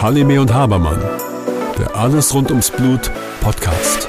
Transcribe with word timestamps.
Halime 0.00 0.40
und 0.40 0.54
Habermann, 0.54 1.00
der 1.76 1.96
Alles 1.96 2.32
rund 2.32 2.50
ums 2.50 2.70
Blut 2.70 3.10
Podcast. 3.40 4.08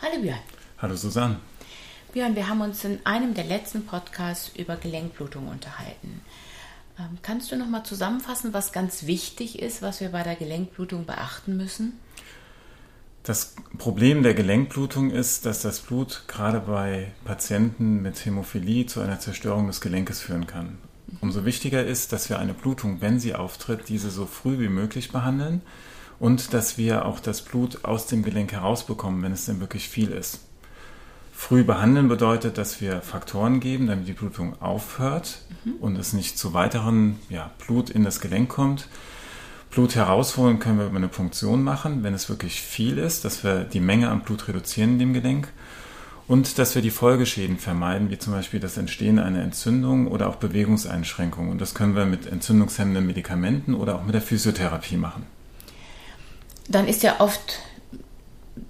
Hallo 0.00 0.22
Björn. 0.22 0.38
Hallo 0.78 0.94
Susanne. 0.94 1.40
Björn, 2.12 2.36
wir 2.36 2.48
haben 2.48 2.60
uns 2.60 2.84
in 2.84 3.04
einem 3.04 3.34
der 3.34 3.42
letzten 3.42 3.84
Podcasts 3.84 4.52
über 4.56 4.76
Gelenkblutung 4.76 5.48
unterhalten. 5.48 6.20
Ähm, 7.00 7.18
kannst 7.22 7.50
du 7.50 7.56
noch 7.56 7.66
mal 7.66 7.82
zusammenfassen, 7.82 8.54
was 8.54 8.70
ganz 8.70 9.06
wichtig 9.06 9.58
ist, 9.58 9.82
was 9.82 10.00
wir 10.00 10.10
bei 10.10 10.22
der 10.22 10.36
Gelenkblutung 10.36 11.04
beachten 11.04 11.56
müssen? 11.56 11.98
Das 13.24 13.54
Problem 13.78 14.22
der 14.22 14.34
Gelenkblutung 14.34 15.10
ist, 15.10 15.46
dass 15.46 15.62
das 15.62 15.80
Blut 15.80 16.24
gerade 16.28 16.60
bei 16.60 17.10
Patienten 17.24 18.02
mit 18.02 18.22
Hämophilie 18.22 18.84
zu 18.84 19.00
einer 19.00 19.18
Zerstörung 19.18 19.66
des 19.66 19.80
Gelenkes 19.80 20.20
führen 20.20 20.46
kann. 20.46 20.76
Umso 21.22 21.46
wichtiger 21.46 21.82
ist, 21.82 22.12
dass 22.12 22.28
wir 22.28 22.38
eine 22.38 22.52
Blutung, 22.52 23.00
wenn 23.00 23.18
sie 23.18 23.34
auftritt, 23.34 23.88
diese 23.88 24.10
so 24.10 24.26
früh 24.26 24.58
wie 24.58 24.68
möglich 24.68 25.10
behandeln 25.10 25.62
und 26.20 26.52
dass 26.52 26.76
wir 26.76 27.06
auch 27.06 27.18
das 27.18 27.40
Blut 27.40 27.86
aus 27.86 28.06
dem 28.06 28.22
Gelenk 28.22 28.52
herausbekommen, 28.52 29.22
wenn 29.22 29.32
es 29.32 29.46
denn 29.46 29.58
wirklich 29.58 29.88
viel 29.88 30.10
ist. 30.10 30.40
Früh 31.32 31.64
behandeln 31.64 32.08
bedeutet, 32.08 32.58
dass 32.58 32.82
wir 32.82 33.00
Faktoren 33.00 33.58
geben, 33.58 33.86
damit 33.86 34.06
die 34.06 34.12
Blutung 34.12 34.60
aufhört 34.60 35.38
mhm. 35.64 35.76
und 35.80 35.96
es 35.96 36.12
nicht 36.12 36.36
zu 36.36 36.52
weiteren 36.52 37.18
ja, 37.30 37.50
Blut 37.64 37.88
in 37.88 38.04
das 38.04 38.20
Gelenk 38.20 38.50
kommt. 38.50 38.86
Blut 39.74 39.96
herausholen 39.96 40.60
können 40.60 40.78
wir 40.78 40.86
über 40.86 40.98
eine 40.98 41.08
Punktion 41.08 41.64
machen, 41.64 42.04
wenn 42.04 42.14
es 42.14 42.28
wirklich 42.28 42.60
viel 42.60 42.96
ist, 42.96 43.24
dass 43.24 43.42
wir 43.42 43.64
die 43.64 43.80
Menge 43.80 44.08
an 44.08 44.20
Blut 44.20 44.46
reduzieren 44.46 44.92
in 44.92 44.98
dem 45.00 45.14
Gelenk 45.14 45.48
und 46.28 46.58
dass 46.58 46.76
wir 46.76 46.82
die 46.82 46.90
Folgeschäden 46.90 47.58
vermeiden, 47.58 48.08
wie 48.10 48.18
zum 48.18 48.32
Beispiel 48.32 48.60
das 48.60 48.76
Entstehen 48.76 49.18
einer 49.18 49.42
Entzündung 49.42 50.06
oder 50.06 50.28
auch 50.28 50.36
Bewegungseinschränkungen. 50.36 51.50
Und 51.50 51.60
das 51.60 51.74
können 51.74 51.96
wir 51.96 52.06
mit 52.06 52.26
entzündungshemmenden 52.26 53.04
Medikamenten 53.04 53.74
oder 53.74 53.96
auch 53.96 54.04
mit 54.04 54.14
der 54.14 54.22
Physiotherapie 54.22 54.96
machen. 54.96 55.26
Dann 56.68 56.86
ist 56.86 57.02
ja 57.02 57.16
oft 57.18 57.58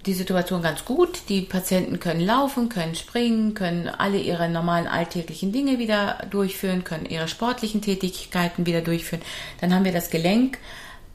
die 0.07 0.15
Situation 0.15 0.63
ganz 0.63 0.85
gut. 0.85 1.29
Die 1.29 1.43
Patienten 1.43 2.01
können 2.01 2.21
laufen, 2.21 2.71
können 2.71 2.95
springen, 2.95 3.55
können 3.55 3.89
alle 3.89 4.19
ihre 4.19 4.49
normalen 4.49 4.87
alltäglichen 4.87 5.53
Dinge 5.53 5.79
wieder 5.79 6.27
durchführen, 6.31 6.83
können 6.83 7.07
ihre 7.07 7.29
sportlichen 7.29 7.83
Tätigkeiten 7.83 8.67
wieder 8.67 8.81
durchführen. 8.81 9.23
Dann 9.61 9.75
haben 9.75 9.85
wir 9.85 9.93
das 9.93 10.11
Gelenk 10.11 10.59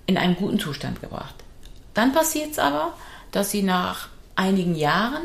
in 0.09 0.17
einen 0.17 0.35
guten 0.35 0.59
Zustand 0.59 1.02
gebracht. 1.02 1.35
Dann 1.93 2.13
passiert 2.13 2.53
es 2.53 2.59
aber, 2.59 2.93
dass 3.31 3.52
sie 3.52 3.61
nach 3.61 4.07
einigen 4.35 4.73
Jahren 4.73 5.21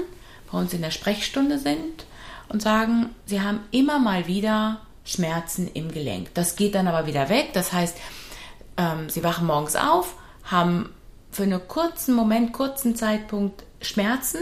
bei 0.52 0.58
uns 0.58 0.74
in 0.74 0.82
der 0.82 0.90
Sprechstunde 0.90 1.58
sind 1.58 2.04
und 2.50 2.60
sagen, 2.60 3.08
sie 3.24 3.40
haben 3.40 3.60
immer 3.70 3.98
mal 3.98 4.26
wieder 4.26 4.80
Schmerzen 5.06 5.68
im 5.72 5.90
Gelenk. 5.90 6.34
Das 6.34 6.54
geht 6.54 6.74
dann 6.74 6.86
aber 6.86 7.06
wieder 7.06 7.30
weg. 7.30 7.54
Das 7.54 7.72
heißt, 7.72 7.96
ähm, 8.76 9.08
sie 9.08 9.24
wachen 9.24 9.46
morgens 9.46 9.74
auf, 9.74 10.16
haben 10.44 10.90
für 11.32 11.44
einen 11.44 11.66
kurzen 11.66 12.14
Moment, 12.14 12.52
kurzen 12.52 12.94
Zeitpunkt 12.94 13.64
Schmerzen 13.80 14.40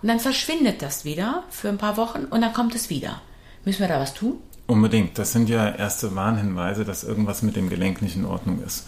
und 0.00 0.08
dann 0.08 0.20
verschwindet 0.20 0.80
das 0.80 1.04
wieder 1.04 1.44
für 1.50 1.68
ein 1.68 1.78
paar 1.78 1.98
Wochen 1.98 2.24
und 2.24 2.40
dann 2.40 2.54
kommt 2.54 2.74
es 2.74 2.88
wieder. 2.88 3.20
Müssen 3.66 3.80
wir 3.80 3.88
da 3.88 4.00
was 4.00 4.14
tun? 4.14 4.38
Unbedingt. 4.66 5.18
Das 5.18 5.32
sind 5.32 5.50
ja 5.50 5.68
erste 5.68 6.14
Warnhinweise, 6.14 6.86
dass 6.86 7.04
irgendwas 7.04 7.42
mit 7.42 7.56
dem 7.56 7.68
Gelenk 7.68 8.00
nicht 8.00 8.16
in 8.16 8.24
Ordnung 8.24 8.62
ist. 8.62 8.86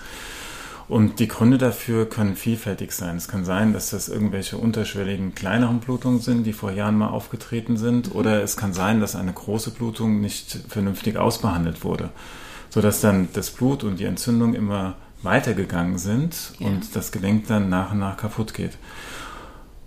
Und 0.87 1.19
die 1.19 1.29
Gründe 1.29 1.57
dafür 1.57 2.09
können 2.09 2.37
vielfältig 2.37 2.93
sein. 2.93 3.17
Es 3.17 3.29
kann 3.29 3.45
sein, 3.45 3.73
dass 3.73 3.91
das 3.91 4.09
irgendwelche 4.09 4.59
unterschwelligen 4.59 5.35
kleineren 5.35 5.81
Blutungen 5.81 6.21
sind, 6.21 6.45
die 6.45 6.53
vor 6.53 6.71
Jahren 6.73 6.99
mal 6.99 7.09
aufgetreten 7.09 7.77
sind, 7.77 8.13
mhm. 8.13 8.21
oder 8.21 8.43
es 8.43 8.57
kann 8.57 8.73
sein, 8.73 9.01
dass 9.01 9.17
eine 9.17 9.33
große 9.33 9.71
Blutung 9.71 10.21
nicht 10.21 10.59
vernünftig 10.69 11.17
ausbehandelt 11.17 11.85
wurde, 11.85 12.11
sodass 12.69 13.01
dann 13.01 13.29
das 13.33 13.51
Blut 13.51 13.83
und 13.83 13.99
die 13.99 14.05
Entzündung 14.05 14.55
immer 14.55 14.97
weitergegangen 15.23 15.97
sind 15.97 16.53
ja. 16.59 16.67
und 16.67 16.95
das 16.95 17.13
Gelenk 17.13 17.47
dann 17.47 17.71
nach 17.71 17.93
und 17.93 17.99
nach 17.99 18.19
kaputt 18.19 18.53
geht. 18.53 18.77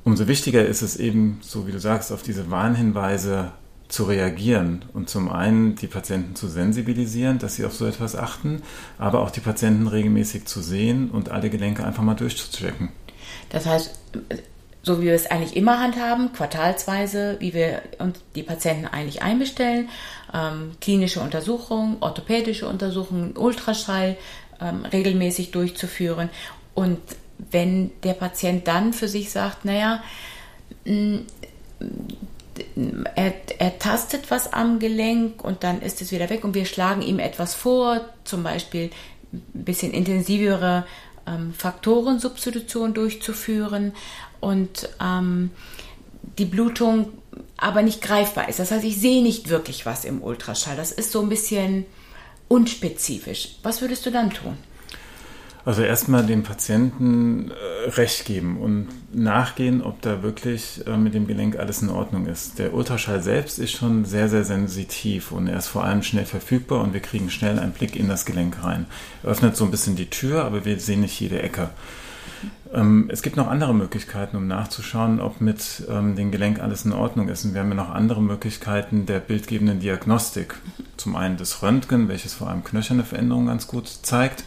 Umso 0.04 0.28
wichtiger 0.28 0.66
ist 0.66 0.82
es 0.82 0.96
eben, 0.96 1.40
so 1.42 1.68
wie 1.68 1.72
du 1.72 1.80
sagst, 1.80 2.12
auf 2.12 2.24
diese 2.24 2.50
Warnhinweise 2.50 3.52
zu 3.90 4.04
reagieren 4.04 4.84
und 4.94 5.10
zum 5.10 5.32
einen 5.32 5.76
die 5.76 5.88
Patienten 5.88 6.36
zu 6.36 6.48
sensibilisieren, 6.48 7.40
dass 7.40 7.56
sie 7.56 7.66
auf 7.66 7.74
so 7.74 7.86
etwas 7.86 8.16
achten, 8.16 8.62
aber 8.98 9.22
auch 9.22 9.32
die 9.32 9.40
Patienten 9.40 9.88
regelmäßig 9.88 10.46
zu 10.46 10.62
sehen 10.62 11.10
und 11.10 11.30
alle 11.30 11.50
Gelenke 11.50 11.86
einfach 11.86 12.04
mal 12.04 12.16
durchzuchecken. 12.16 12.90
Das 13.50 13.66
heißt, 13.66 13.98
so 14.84 15.02
wie 15.02 15.06
wir 15.06 15.14
es 15.14 15.30
eigentlich 15.30 15.56
immer 15.56 15.80
handhaben, 15.80 16.34
quartalsweise, 16.34 17.38
wie 17.40 17.54
wir 17.54 17.82
uns 18.00 18.20
die 18.36 18.44
Patienten 18.44 18.86
eigentlich 18.86 19.22
einbestellen, 19.22 19.90
ähm, 20.34 20.72
klinische 20.82 21.22
Untersuchungen, 21.22 21.98
orthopädische 22.00 22.68
Untersuchungen, 22.68 23.36
Ultraschall 23.38 24.18
ähm, 24.62 24.86
regelmäßig 24.86 25.52
durchzuführen. 25.52 26.30
Und 26.74 27.00
wenn 27.52 27.92
der 28.04 28.14
Patient 28.14 28.68
dann 28.68 28.94
für 28.94 29.08
sich 29.08 29.30
sagt, 29.30 29.66
naja, 29.66 30.04
mh, 30.86 31.20
er, 33.16 33.34
er 33.60 33.80
tastet 33.80 34.30
was 34.32 34.54
am 34.54 34.80
Gelenk 34.80 35.44
und 35.44 35.64
dann 35.64 35.82
ist 35.82 36.02
es 36.02 36.12
wieder 36.12 36.30
weg 36.30 36.44
und 36.44 36.54
wir 36.54 36.66
schlagen 36.66 37.02
ihm 37.02 37.20
etwas 37.20 37.54
vor, 37.56 38.02
zum 38.24 38.44
Beispiel 38.44 38.90
ein 39.34 39.64
bisschen 39.66 39.92
intensivere 39.92 40.86
ähm, 41.28 41.54
Faktorensubstitution 41.54 42.94
durchzuführen 42.94 43.94
und 44.40 44.90
ähm, 45.02 45.52
die 46.38 46.46
Blutung 46.46 47.10
aber 47.58 47.82
nicht 47.82 48.02
greifbar 48.02 48.50
ist. 48.50 48.60
Das 48.60 48.72
heißt, 48.72 48.86
ich 48.86 49.00
sehe 49.00 49.24
nicht 49.24 49.50
wirklich 49.50 49.86
was 49.86 50.06
im 50.06 50.22
Ultraschall. 50.22 50.78
Das 50.78 50.92
ist 50.92 51.12
so 51.12 51.22
ein 51.22 51.30
bisschen 51.30 51.86
unspezifisch. 52.48 53.56
Was 53.64 53.82
würdest 53.82 54.06
du 54.06 54.12
dann 54.12 54.30
tun? 54.30 54.58
Also 55.68 55.82
erstmal 55.82 56.26
dem 56.26 56.44
Patienten 56.44 57.52
äh, 57.52 57.90
Recht 57.90 58.24
geben 58.24 58.56
und 58.56 58.88
nachgehen, 59.12 59.82
ob 59.82 60.02
da 60.02 60.24
wirklich 60.24 60.88
äh, 60.88 60.96
mit 60.96 61.14
dem 61.14 61.28
Gelenk 61.28 61.60
alles 61.60 61.82
in 61.82 61.90
Ordnung 61.90 62.26
ist. 62.26 62.58
Der 62.58 62.74
Ultraschall 62.74 63.22
selbst 63.22 63.60
ist 63.60 63.74
schon 63.74 64.06
sehr, 64.06 64.30
sehr 64.30 64.46
sensitiv 64.46 65.34
und 65.34 65.48
er 65.48 65.58
ist 65.58 65.68
vor 65.68 65.84
allem 65.84 66.04
schnell 66.04 66.24
verfügbar 66.24 66.80
und 66.80 66.94
wir 66.94 67.02
kriegen 67.02 67.30
schnell 67.30 67.60
einen 67.60 67.74
Blick 67.74 67.98
in 67.98 68.08
das 68.08 68.26
Gelenk 68.26 68.64
rein. 68.64 68.86
Er 69.24 69.32
öffnet 69.32 69.58
so 69.58 69.66
ein 69.66 69.72
bisschen 69.72 69.98
die 69.98 70.10
Tür, 70.10 70.46
aber 70.46 70.64
wir 70.64 70.80
sehen 70.80 71.02
nicht 71.02 71.20
jede 71.20 71.42
Ecke. 71.42 71.70
Ähm, 72.74 73.10
es 73.12 73.22
gibt 73.22 73.36
noch 73.36 73.50
andere 73.50 73.76
Möglichkeiten, 73.76 74.38
um 74.38 74.48
nachzuschauen, 74.48 75.20
ob 75.20 75.42
mit 75.42 75.84
ähm, 75.90 76.16
dem 76.16 76.32
Gelenk 76.32 76.62
alles 76.62 76.86
in 76.86 76.94
Ordnung 76.94 77.28
ist. 77.28 77.44
Und 77.44 77.54
wir 77.54 77.60
haben 77.60 77.70
ja 77.72 77.76
noch 77.76 77.90
andere 77.90 78.22
Möglichkeiten 78.22 79.06
der 79.06 79.20
bildgebenden 79.20 79.82
Diagnostik. 79.82 80.56
Zum 80.96 81.18
einen 81.18 81.36
das 81.36 81.62
Röntgen, 81.62 82.08
welches 82.08 82.36
vor 82.36 82.48
allem 82.48 82.64
knöcherne 82.64 83.04
Veränderungen 83.04 83.48
ganz 83.48 83.68
gut 83.68 83.90
zeigt. 83.90 84.46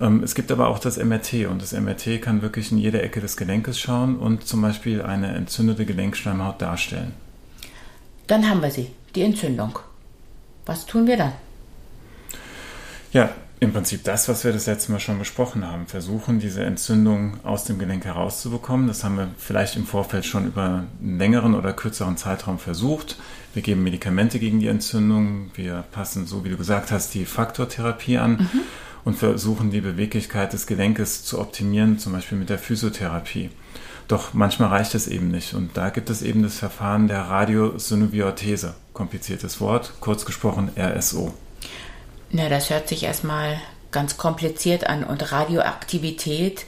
Ähm, 0.00 0.22
es 0.22 0.34
gibt 0.34 0.50
aber 0.50 0.68
auch 0.68 0.78
das 0.78 0.96
MRT 0.96 1.46
und 1.50 1.62
das 1.62 1.72
MRT 1.72 2.20
kann 2.20 2.42
wirklich 2.42 2.72
in 2.72 2.78
jede 2.78 3.02
Ecke 3.02 3.20
des 3.20 3.36
Gelenkes 3.36 3.78
schauen 3.78 4.16
und 4.16 4.46
zum 4.46 4.62
Beispiel 4.62 5.02
eine 5.02 5.34
entzündete 5.34 5.86
Gelenkschleimhaut 5.86 6.60
darstellen. 6.60 7.12
Dann 8.26 8.48
haben 8.48 8.62
wir 8.62 8.70
sie, 8.70 8.90
die 9.14 9.22
Entzündung. 9.22 9.78
Was 10.66 10.86
tun 10.86 11.06
wir 11.06 11.16
dann? 11.16 11.32
Ja, 13.12 13.30
im 13.60 13.72
Prinzip 13.72 14.02
das, 14.04 14.28
was 14.28 14.44
wir 14.44 14.52
das 14.52 14.66
letzte 14.66 14.92
Mal 14.92 14.98
schon 14.98 15.18
besprochen 15.18 15.66
haben. 15.66 15.86
Versuchen, 15.86 16.40
diese 16.40 16.64
Entzündung 16.64 17.38
aus 17.44 17.64
dem 17.64 17.78
Gelenk 17.78 18.04
herauszubekommen. 18.04 18.88
Das 18.88 19.04
haben 19.04 19.16
wir 19.16 19.28
vielleicht 19.38 19.76
im 19.76 19.86
Vorfeld 19.86 20.26
schon 20.26 20.46
über 20.46 20.84
einen 21.00 21.18
längeren 21.18 21.54
oder 21.54 21.72
kürzeren 21.72 22.16
Zeitraum 22.16 22.58
versucht. 22.58 23.16
Wir 23.52 23.62
geben 23.62 23.84
Medikamente 23.84 24.38
gegen 24.38 24.58
die 24.58 24.66
Entzündung. 24.66 25.50
Wir 25.54 25.84
passen, 25.92 26.26
so 26.26 26.44
wie 26.44 26.48
du 26.48 26.56
gesagt 26.56 26.90
hast, 26.90 27.14
die 27.14 27.24
Faktortherapie 27.24 28.18
an. 28.18 28.32
Mhm 28.52 28.60
und 29.04 29.14
versuchen 29.14 29.70
die 29.70 29.80
Beweglichkeit 29.80 30.52
des 30.52 30.66
Gelenkes 30.66 31.24
zu 31.24 31.40
optimieren, 31.40 31.98
zum 31.98 32.12
Beispiel 32.12 32.38
mit 32.38 32.50
der 32.50 32.58
Physiotherapie. 32.58 33.50
Doch 34.08 34.34
manchmal 34.34 34.68
reicht 34.68 34.94
es 34.94 35.08
eben 35.08 35.28
nicht 35.28 35.54
und 35.54 35.76
da 35.76 35.90
gibt 35.90 36.10
es 36.10 36.22
eben 36.22 36.42
das 36.42 36.58
Verfahren 36.58 37.08
der 37.08 37.22
Radiosynoviothese. 37.22 38.74
Kompliziertes 38.92 39.60
Wort, 39.60 39.94
kurz 40.00 40.24
gesprochen 40.24 40.70
RSO. 40.76 41.32
Na, 42.30 42.48
das 42.48 42.70
hört 42.70 42.88
sich 42.88 43.04
erstmal 43.04 43.60
ganz 43.90 44.16
kompliziert 44.16 44.86
an 44.86 45.04
und 45.04 45.32
Radioaktivität, 45.32 46.66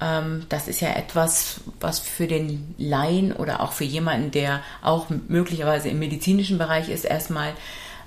ähm, 0.00 0.46
das 0.48 0.68
ist 0.68 0.80
ja 0.80 0.90
etwas, 0.90 1.60
was 1.80 1.98
für 1.98 2.26
den 2.26 2.74
Laien 2.78 3.32
oder 3.32 3.60
auch 3.60 3.72
für 3.72 3.84
jemanden, 3.84 4.30
der 4.30 4.62
auch 4.82 5.06
möglicherweise 5.28 5.88
im 5.88 5.98
medizinischen 5.98 6.58
Bereich 6.58 6.88
ist, 6.88 7.04
erstmal 7.04 7.52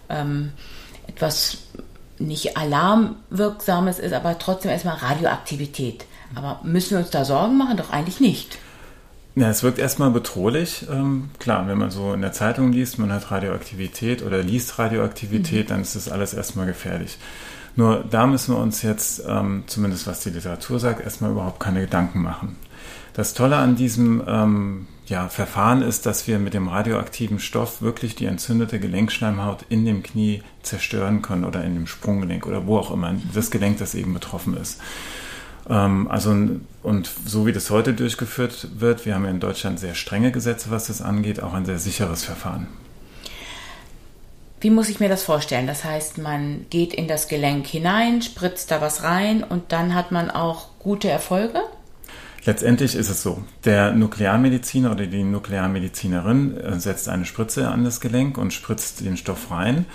ähm, 0.09 0.51
etwas 1.07 1.59
nicht 2.19 2.57
alarmwirksames 2.57 3.99
ist, 3.99 4.13
aber 4.13 4.39
trotzdem 4.39 4.71
erstmal 4.71 4.97
Radioaktivität. 4.97 6.05
Aber 6.35 6.59
müssen 6.63 6.91
wir 6.91 6.99
uns 6.99 7.09
da 7.09 7.25
Sorgen 7.25 7.57
machen? 7.57 7.77
Doch 7.77 7.91
eigentlich 7.91 8.19
nicht. 8.19 8.57
Ja, 9.35 9.49
es 9.49 9.61
wirkt 9.61 9.77
erstmal 9.77 10.09
bedrohlich. 10.09 10.87
Ähm, 10.91 11.29
klar, 11.37 11.67
wenn 11.67 11.77
man 11.77 11.91
so 11.91 12.13
in 12.13 12.21
der 12.21 12.31
Zeitung 12.31 12.73
liest, 12.73 12.97
man 12.97 13.13
hat 13.13 13.29
Radioaktivität 13.29 14.23
oder 14.23 14.41
liest 14.41 14.79
Radioaktivität, 14.79 15.65
mhm. 15.65 15.69
dann 15.69 15.81
ist 15.81 15.95
das 15.95 16.09
alles 16.09 16.33
erstmal 16.33 16.65
gefährlich. 16.65 17.17
Nur 17.75 18.03
da 18.09 18.25
müssen 18.25 18.55
wir 18.55 18.59
uns 18.59 18.81
jetzt, 18.81 19.23
ähm, 19.27 19.63
zumindest 19.67 20.07
was 20.07 20.21
die 20.21 20.31
Literatur 20.31 20.79
sagt, 20.79 21.01
erstmal 21.01 21.31
überhaupt 21.31 21.59
keine 21.59 21.81
Gedanken 21.81 22.23
machen. 22.23 22.55
Das 23.13 23.35
Tolle 23.35 23.57
an 23.57 23.75
diesem 23.75 24.23
ähm, 24.27 24.87
ja, 25.07 25.29
Verfahren 25.29 25.81
ist, 25.81 26.05
dass 26.05 26.27
wir 26.27 26.37
mit 26.37 26.53
dem 26.53 26.67
radioaktiven 26.67 27.39
Stoff 27.39 27.81
wirklich 27.81 28.15
die 28.15 28.25
entzündete 28.25 28.79
Gelenkschleimhaut 28.79 29.65
in 29.69 29.85
dem 29.85 30.03
Knie 30.03 30.43
zerstören 30.63 31.21
können 31.21 31.45
oder 31.45 31.63
in 31.63 31.75
dem 31.75 31.87
Sprunggelenk 31.87 32.45
oder 32.45 32.67
wo 32.67 32.77
auch 32.77 32.91
immer 32.91 33.15
das 33.33 33.49
Gelenk, 33.49 33.77
das 33.79 33.95
eben 33.95 34.13
betroffen 34.13 34.57
ist. 34.57 34.81
Ähm, 35.69 36.07
also, 36.09 36.35
und 36.83 37.11
so 37.25 37.45
wie 37.45 37.53
das 37.53 37.69
heute 37.69 37.93
durchgeführt 37.93 38.67
wird, 38.79 39.05
wir 39.05 39.15
haben 39.15 39.23
ja 39.23 39.31
in 39.31 39.39
Deutschland 39.39 39.79
sehr 39.79 39.95
strenge 39.95 40.31
Gesetze, 40.31 40.71
was 40.71 40.87
das 40.87 41.01
angeht, 41.01 41.41
auch 41.41 41.53
ein 41.53 41.65
sehr 41.65 41.79
sicheres 41.79 42.25
Verfahren. 42.25 42.67
Wie 44.59 44.71
muss 44.71 44.89
ich 44.89 44.99
mir 44.99 45.09
das 45.09 45.23
vorstellen? 45.23 45.67
Das 45.67 45.83
heißt, 45.83 46.17
man 46.17 46.65
geht 46.69 46.93
in 46.93 47.07
das 47.07 47.27
Gelenk 47.27 47.67
hinein, 47.67 48.21
spritzt 48.23 48.71
da 48.71 48.81
was 48.81 49.03
rein 49.03 49.43
und 49.43 49.71
dann 49.71 49.93
hat 49.93 50.11
man 50.11 50.31
auch 50.31 50.69
gute 50.79 51.09
Erfolge? 51.09 51.61
Letztendlich 52.47 52.95
ist 52.95 53.09
es 53.09 53.21
so, 53.21 53.43
der 53.65 53.91
Nuklearmediziner 53.91 54.91
oder 54.91 55.05
die 55.05 55.21
Nuklearmedizinerin 55.21 56.55
äh, 56.55 56.79
setzt 56.79 57.09
eine 57.09 57.25
Spritze 57.25 57.67
an 57.67 57.83
das 57.83 57.99
Gelenk 57.99 58.37
und 58.37 58.53
spritzt 58.53 59.01
den 59.01 59.17
Stoff 59.17 59.51
rein. 59.51 59.85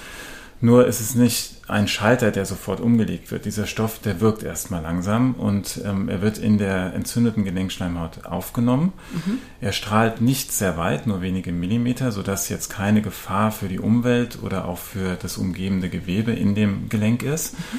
Nur 0.60 0.86
ist 0.86 1.00
es 1.00 1.14
nicht 1.14 1.62
ein 1.66 1.88
Schalter, 1.88 2.30
der 2.30 2.44
sofort 2.44 2.80
umgelegt 2.82 3.30
wird. 3.30 3.46
Dieser 3.46 3.66
Stoff, 3.66 4.00
der 4.00 4.20
wirkt 4.20 4.42
erstmal 4.42 4.82
langsam 4.82 5.32
und 5.32 5.80
ähm, 5.82 6.10
er 6.10 6.20
wird 6.20 6.36
in 6.36 6.58
der 6.58 6.92
entzündeten 6.92 7.44
Gelenkschleimhaut 7.44 8.26
aufgenommen. 8.26 8.92
Mhm. 9.12 9.38
Er 9.62 9.72
strahlt 9.72 10.20
nicht 10.20 10.52
sehr 10.52 10.76
weit, 10.76 11.06
nur 11.06 11.22
wenige 11.22 11.52
Millimeter, 11.52 12.12
sodass 12.12 12.50
jetzt 12.50 12.68
keine 12.68 13.00
Gefahr 13.00 13.50
für 13.50 13.68
die 13.68 13.80
Umwelt 13.80 14.40
oder 14.42 14.66
auch 14.68 14.78
für 14.78 15.16
das 15.16 15.38
umgebende 15.38 15.88
Gewebe 15.88 16.32
in 16.32 16.54
dem 16.54 16.90
Gelenk 16.90 17.22
ist. 17.22 17.54
Mhm. 17.54 17.78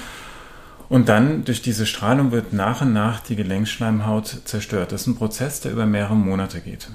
Und 0.90 1.10
dann 1.10 1.46
durch 1.46 1.62
diese 1.62 1.86
Strahlung 1.86 2.32
wird 2.32 2.54
nach 2.54 2.82
und 2.82 2.94
nach 2.94 3.20
die 3.22 3.36
Gelenkschleimhaut 3.36 4.42
zerstört. 4.46 4.92
Das 4.92 5.02
ist 5.02 5.08
ein 5.08 5.16
Prozess, 5.16 5.62
der 5.62 5.72
über 5.72 5.86
mehrere 5.86 6.16
Monate 6.16 6.62
geht. 6.62 6.88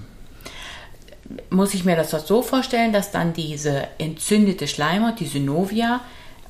Muss 1.50 1.74
ich 1.74 1.84
mir 1.84 1.96
das 1.96 2.10
so 2.10 2.42
vorstellen, 2.42 2.92
dass 2.92 3.10
dann 3.10 3.32
diese 3.32 3.88
entzündete 3.98 4.66
Schleimhaut, 4.66 5.20
die 5.20 5.26
Synovia, 5.26 6.00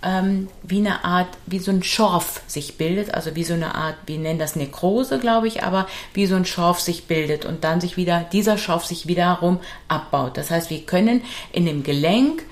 ähm, 0.02 0.48
wie 0.62 0.78
eine 0.78 1.04
Art, 1.04 1.28
wie 1.46 1.58
so 1.58 1.70
ein 1.70 1.82
Schorf 1.82 2.42
sich 2.46 2.76
bildet, 2.76 3.14
also 3.14 3.34
wie 3.34 3.44
so 3.44 3.54
eine 3.54 3.74
Art, 3.74 3.96
wir 4.06 4.18
nennen 4.18 4.38
das 4.38 4.54
Nekrose, 4.54 5.18
glaube 5.18 5.48
ich, 5.48 5.62
aber 5.64 5.88
wie 6.14 6.26
so 6.26 6.36
ein 6.36 6.44
Schorf 6.44 6.80
sich 6.80 7.06
bildet 7.06 7.44
und 7.44 7.64
dann 7.64 7.80
sich 7.80 7.96
wieder, 7.96 8.24
dieser 8.32 8.58
Schorf 8.58 8.84
sich 8.84 9.08
wiederum 9.08 9.58
abbaut. 9.88 10.36
Das 10.36 10.50
heißt, 10.50 10.70
wir 10.70 10.82
können 10.82 11.22
in 11.52 11.66
dem 11.66 11.82
Gelenk 11.82 12.44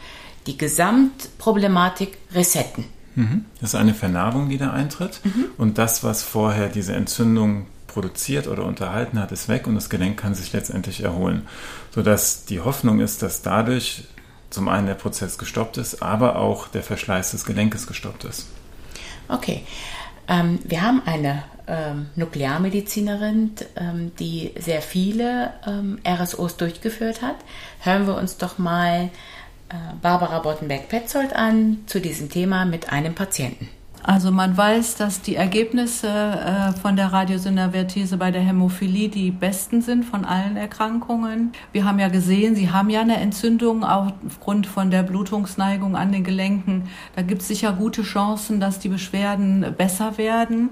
die 0.47 0.59
Gesamtproblematik 0.59 2.19
resetten. 2.35 2.96
Mhm. 3.17 3.47
Das 3.61 3.71
ist 3.71 3.75
eine 3.75 3.95
Vernarbung, 3.95 4.49
die 4.49 4.59
da 4.59 4.71
eintritt. 4.71 5.21
Mhm. 5.25 5.47
Und 5.59 5.79
das, 5.79 6.05
was 6.05 6.23
vorher 6.23 6.69
diese 6.69 6.95
Entzündung 6.95 7.67
produziert 7.89 8.47
oder 8.47 8.65
unterhalten 8.65 9.19
hat, 9.19 9.33
ist 9.33 9.49
weg 9.49 9.67
und 9.67 9.75
das 9.75 9.91
Gelenk 9.91 10.19
kann 10.19 10.35
sich 10.35 10.53
letztendlich 10.53 11.03
erholen. 11.03 11.49
Sodass 11.93 12.45
die 12.45 12.61
Hoffnung 12.61 13.01
ist, 13.01 13.23
dass 13.23 13.43
dadurch 13.43 14.05
zum 14.51 14.69
einen 14.69 14.87
der 14.87 14.95
Prozess 14.95 15.39
gestoppt 15.39 15.79
ist, 15.79 16.03
aber 16.03 16.37
auch 16.37 16.69
der 16.69 16.83
Verschleiß 16.83 17.33
des 17.33 17.45
Gelenkes 17.45 17.87
gestoppt 17.87 18.25
ist. 18.25 18.47
Okay. 19.29 19.65
Ähm, 20.29 20.59
wir 20.65 20.83
haben 20.83 21.03
eine 21.07 21.43
ähm, 21.67 22.07
Nuklearmedizinerin, 22.17 23.53
ähm, 23.77 24.13
die 24.19 24.53
sehr 24.59 24.83
viele 24.83 25.53
ähm, 25.67 25.99
RSOs 26.07 26.57
durchgeführt 26.57 27.23
hat. 27.23 27.37
Hören 27.81 28.07
wir 28.07 28.17
uns 28.17 28.37
doch 28.37 28.59
mal 28.59 29.05
äh, 29.05 29.09
Barbara 30.01 30.39
Bottenberg-Petzold 30.39 31.35
an 31.35 31.79
zu 31.87 32.01
diesem 32.01 32.31
Thema 32.31 32.65
mit 32.65 32.93
einem 32.93 33.15
Patienten. 33.15 33.69
Also 34.07 34.31
man 34.31 34.57
weiß, 34.57 34.95
dass 34.95 35.21
die 35.21 35.35
Ergebnisse 35.35 36.07
äh, 36.09 36.73
von 36.81 36.95
der 36.95 37.13
Radiosynervertese 37.13 38.17
bei 38.19 38.31
der 38.31 38.43
Hämophilie 38.43 39.09
die 39.09 39.33
besten 39.33 39.83
sind 39.83 40.05
von 40.05 40.25
allen 40.25 40.57
Erkrankungen. 40.57 41.51
Wir 41.73 41.85
haben 41.85 41.99
ja 41.99 42.07
gesehen, 42.07 42.55
Sie 42.55 42.71
haben 42.71 42.89
ja 42.89 43.01
eine 43.01 43.17
Entzündung 43.17 43.83
aufgrund 43.83 44.69
von 44.69 44.93
der 44.93 45.03
Blutungsneigung 45.03 45.97
an 45.97 46.13
den 46.13 46.23
Gelenken. 46.23 46.85
Da 47.17 47.23
gibt 47.23 47.43
es 47.43 47.49
sicher 47.49 47.73
gute 47.73 48.03
Chancen, 48.03 48.61
dass 48.61 48.79
die 48.79 48.91
Beschwerden 48.91 49.75
besser 49.77 50.19
werden. 50.19 50.71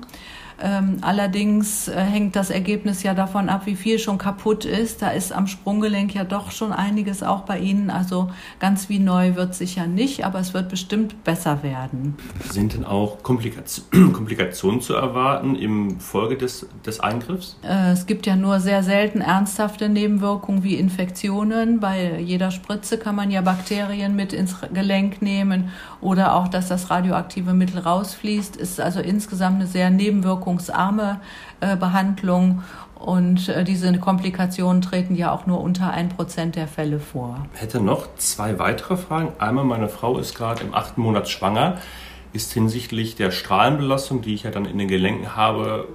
Ähm, 0.62 0.99
allerdings 1.01 1.89
äh, 1.89 2.01
hängt 2.01 2.37
das 2.37 2.51
Ergebnis 2.51 3.03
ja 3.03 3.15
davon 3.15 3.49
ab, 3.49 3.62
wie 3.67 3.75
viel 3.75 3.99
schon 3.99 4.19
kaputt 4.19 4.65
ist. 4.65 5.03
Da 5.03 5.09
ist 5.09 5.33
am 5.33 5.47
Sprunggelenk 5.47 6.15
ja 6.15 6.23
doch 6.25 6.53
schon 6.53 6.73
einiges 6.73 7.23
auch 7.23 7.41
bei 7.41 7.59
Ihnen. 7.59 7.91
Also 7.91 8.31
ganz 8.61 8.89
wie 8.89 9.01
neu 9.01 9.35
wird 9.35 9.55
sicher 9.55 9.87
nicht, 9.87 10.25
aber 10.25 10.39
es 10.39 10.55
wird 10.55 10.69
bestimmt 10.69 11.25
besser 11.25 11.62
werden. 11.62 12.17
Sind 12.51 12.75
denn 12.75 12.85
auch 12.85 13.23
Komplikation, 13.23 14.12
Komplikationen 14.12 14.81
zu 14.81 14.95
erwarten 14.95 15.56
im 15.56 15.99
Folge 15.99 16.37
des, 16.37 16.67
des 16.87 17.01
Eingriffs? 17.01 17.59
Äh, 17.62 17.91
es 17.91 18.06
gibt 18.06 18.27
ja 18.27 18.37
nur 18.37 18.61
sehr 18.61 18.85
selten 18.85 19.21
ernsthafte 19.21 19.89
Nebenwirkungen 19.89 20.62
wie 20.62 20.77
Infektionen. 20.77 21.81
Bei 21.81 22.21
jeder 22.21 22.53
Spritze 22.53 22.97
kann 22.97 23.17
man 23.17 23.31
ja 23.31 23.41
Bakterien 23.41 24.15
mit 24.15 24.33
ins 24.33 24.56
Gelenk 24.73 25.21
nehmen 25.21 25.71
oder 26.01 26.37
auch, 26.37 26.47
dass 26.47 26.69
das 26.69 26.91
radioaktive 26.91 27.55
Mittel 27.55 27.81
rausfließt. 27.81 28.56
Ist 28.56 28.81
also 28.81 29.01
insgesamt 29.01 29.56
eine 29.56 29.67
sehr 29.67 29.91
nebenwirkungsarme 29.91 30.44
nebenwirkungsarme 30.44 31.20
äh, 31.61 31.76
Behandlung. 31.76 32.62
Und 32.94 33.49
äh, 33.49 33.64
diese 33.64 33.93
Komplikationen 33.99 34.81
treten 34.81 35.14
ja 35.14 35.32
auch 35.32 35.46
nur 35.46 35.61
unter 35.61 35.91
ein 35.91 36.08
Prozent 36.08 36.56
der 36.56 36.69
Fälle 36.69 37.00
vor. 37.00 37.46
Hätte 37.55 37.81
noch 37.81 38.14
zwei 38.17 38.58
weitere 38.58 38.96
Fragen. 38.96 39.32
Einmal, 39.38 39.64
meine 39.64 39.88
Frau 39.88 40.19
ist 40.19 40.35
gerade 40.35 40.62
im 40.62 40.75
achten 40.75 41.00
Monat 41.00 41.29
schwanger. 41.29 41.79
Ist 42.32 42.52
hinsichtlich 42.52 43.14
der 43.14 43.31
Strahlenbelastung, 43.31 44.23
die 44.23 44.35
ich 44.35 44.44
ja 44.44 44.50
dann 44.50 44.64
in 44.64 44.79
den 44.79 44.88
Gelenken 44.88 45.37
habe, 45.37 45.87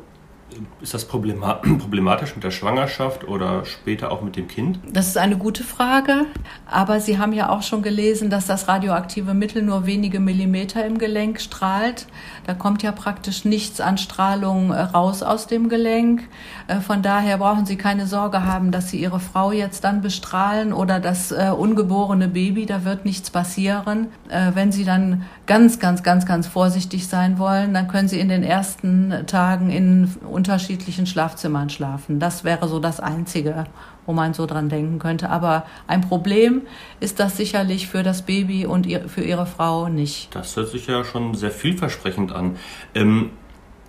ist 0.81 0.93
das 0.93 1.05
problematisch 1.07 2.35
mit 2.35 2.43
der 2.43 2.51
Schwangerschaft 2.51 3.27
oder 3.27 3.65
später 3.65 4.11
auch 4.11 4.21
mit 4.21 4.35
dem 4.35 4.47
Kind? 4.47 4.79
Das 4.91 5.07
ist 5.07 5.17
eine 5.17 5.37
gute 5.37 5.63
Frage. 5.63 6.25
Aber 6.65 6.99
Sie 6.99 7.17
haben 7.17 7.33
ja 7.33 7.49
auch 7.49 7.61
schon 7.61 7.81
gelesen, 7.81 8.29
dass 8.29 8.47
das 8.47 8.67
radioaktive 8.67 9.33
Mittel 9.33 9.61
nur 9.61 9.85
wenige 9.85 10.19
Millimeter 10.19 10.85
im 10.85 10.97
Gelenk 10.97 11.41
strahlt. 11.41 12.07
Da 12.45 12.53
kommt 12.53 12.83
ja 12.83 12.91
praktisch 12.91 13.45
nichts 13.45 13.81
an 13.81 13.97
Strahlung 13.97 14.71
äh, 14.71 14.81
raus 14.81 15.23
aus 15.23 15.47
dem 15.47 15.69
Gelenk. 15.69 16.27
Äh, 16.67 16.79
von 16.79 17.01
daher 17.01 17.37
brauchen 17.37 17.65
Sie 17.65 17.75
keine 17.75 18.07
Sorge 18.07 18.45
haben, 18.45 18.71
dass 18.71 18.89
Sie 18.89 18.99
Ihre 18.99 19.19
Frau 19.19 19.51
jetzt 19.51 19.83
dann 19.83 20.01
bestrahlen 20.01 20.73
oder 20.73 20.99
das 20.99 21.31
äh, 21.31 21.51
ungeborene 21.55 22.27
Baby. 22.27 22.65
Da 22.65 22.85
wird 22.85 23.05
nichts 23.05 23.29
passieren. 23.29 24.07
Wenn 24.29 24.71
Sie 24.71 24.85
dann 24.85 25.23
ganz, 25.47 25.79
ganz, 25.79 26.03
ganz, 26.03 26.25
ganz 26.25 26.47
vorsichtig 26.47 27.07
sein 27.07 27.39
wollen, 27.39 27.73
dann 27.73 27.87
können 27.87 28.07
Sie 28.07 28.19
in 28.19 28.29
den 28.29 28.43
ersten 28.43 29.25
Tagen 29.25 29.69
in 29.69 30.09
unterschiedlichen 30.39 31.05
Schlafzimmern 31.05 31.69
schlafen. 31.69 32.17
Das 32.21 32.45
wäre 32.45 32.69
so 32.69 32.79
das 32.79 33.01
Einzige, 33.01 33.65
wo 34.05 34.13
man 34.13 34.33
so 34.33 34.45
dran 34.45 34.69
denken 34.69 34.97
könnte. 34.97 35.29
Aber 35.29 35.65
ein 35.85 35.99
Problem 35.99 36.61
ist 37.01 37.19
das 37.19 37.35
sicherlich 37.35 37.89
für 37.89 38.03
das 38.03 38.21
Baby 38.21 38.65
und 38.65 38.87
für 39.07 39.21
ihre 39.21 39.45
Frau 39.45 39.89
nicht. 39.89 40.33
Das 40.33 40.55
hört 40.55 40.69
sich 40.69 40.87
ja 40.87 41.03
schon 41.03 41.35
sehr 41.35 41.51
vielversprechend 41.51 42.31
an. 42.31 42.55
Ähm, 42.95 43.31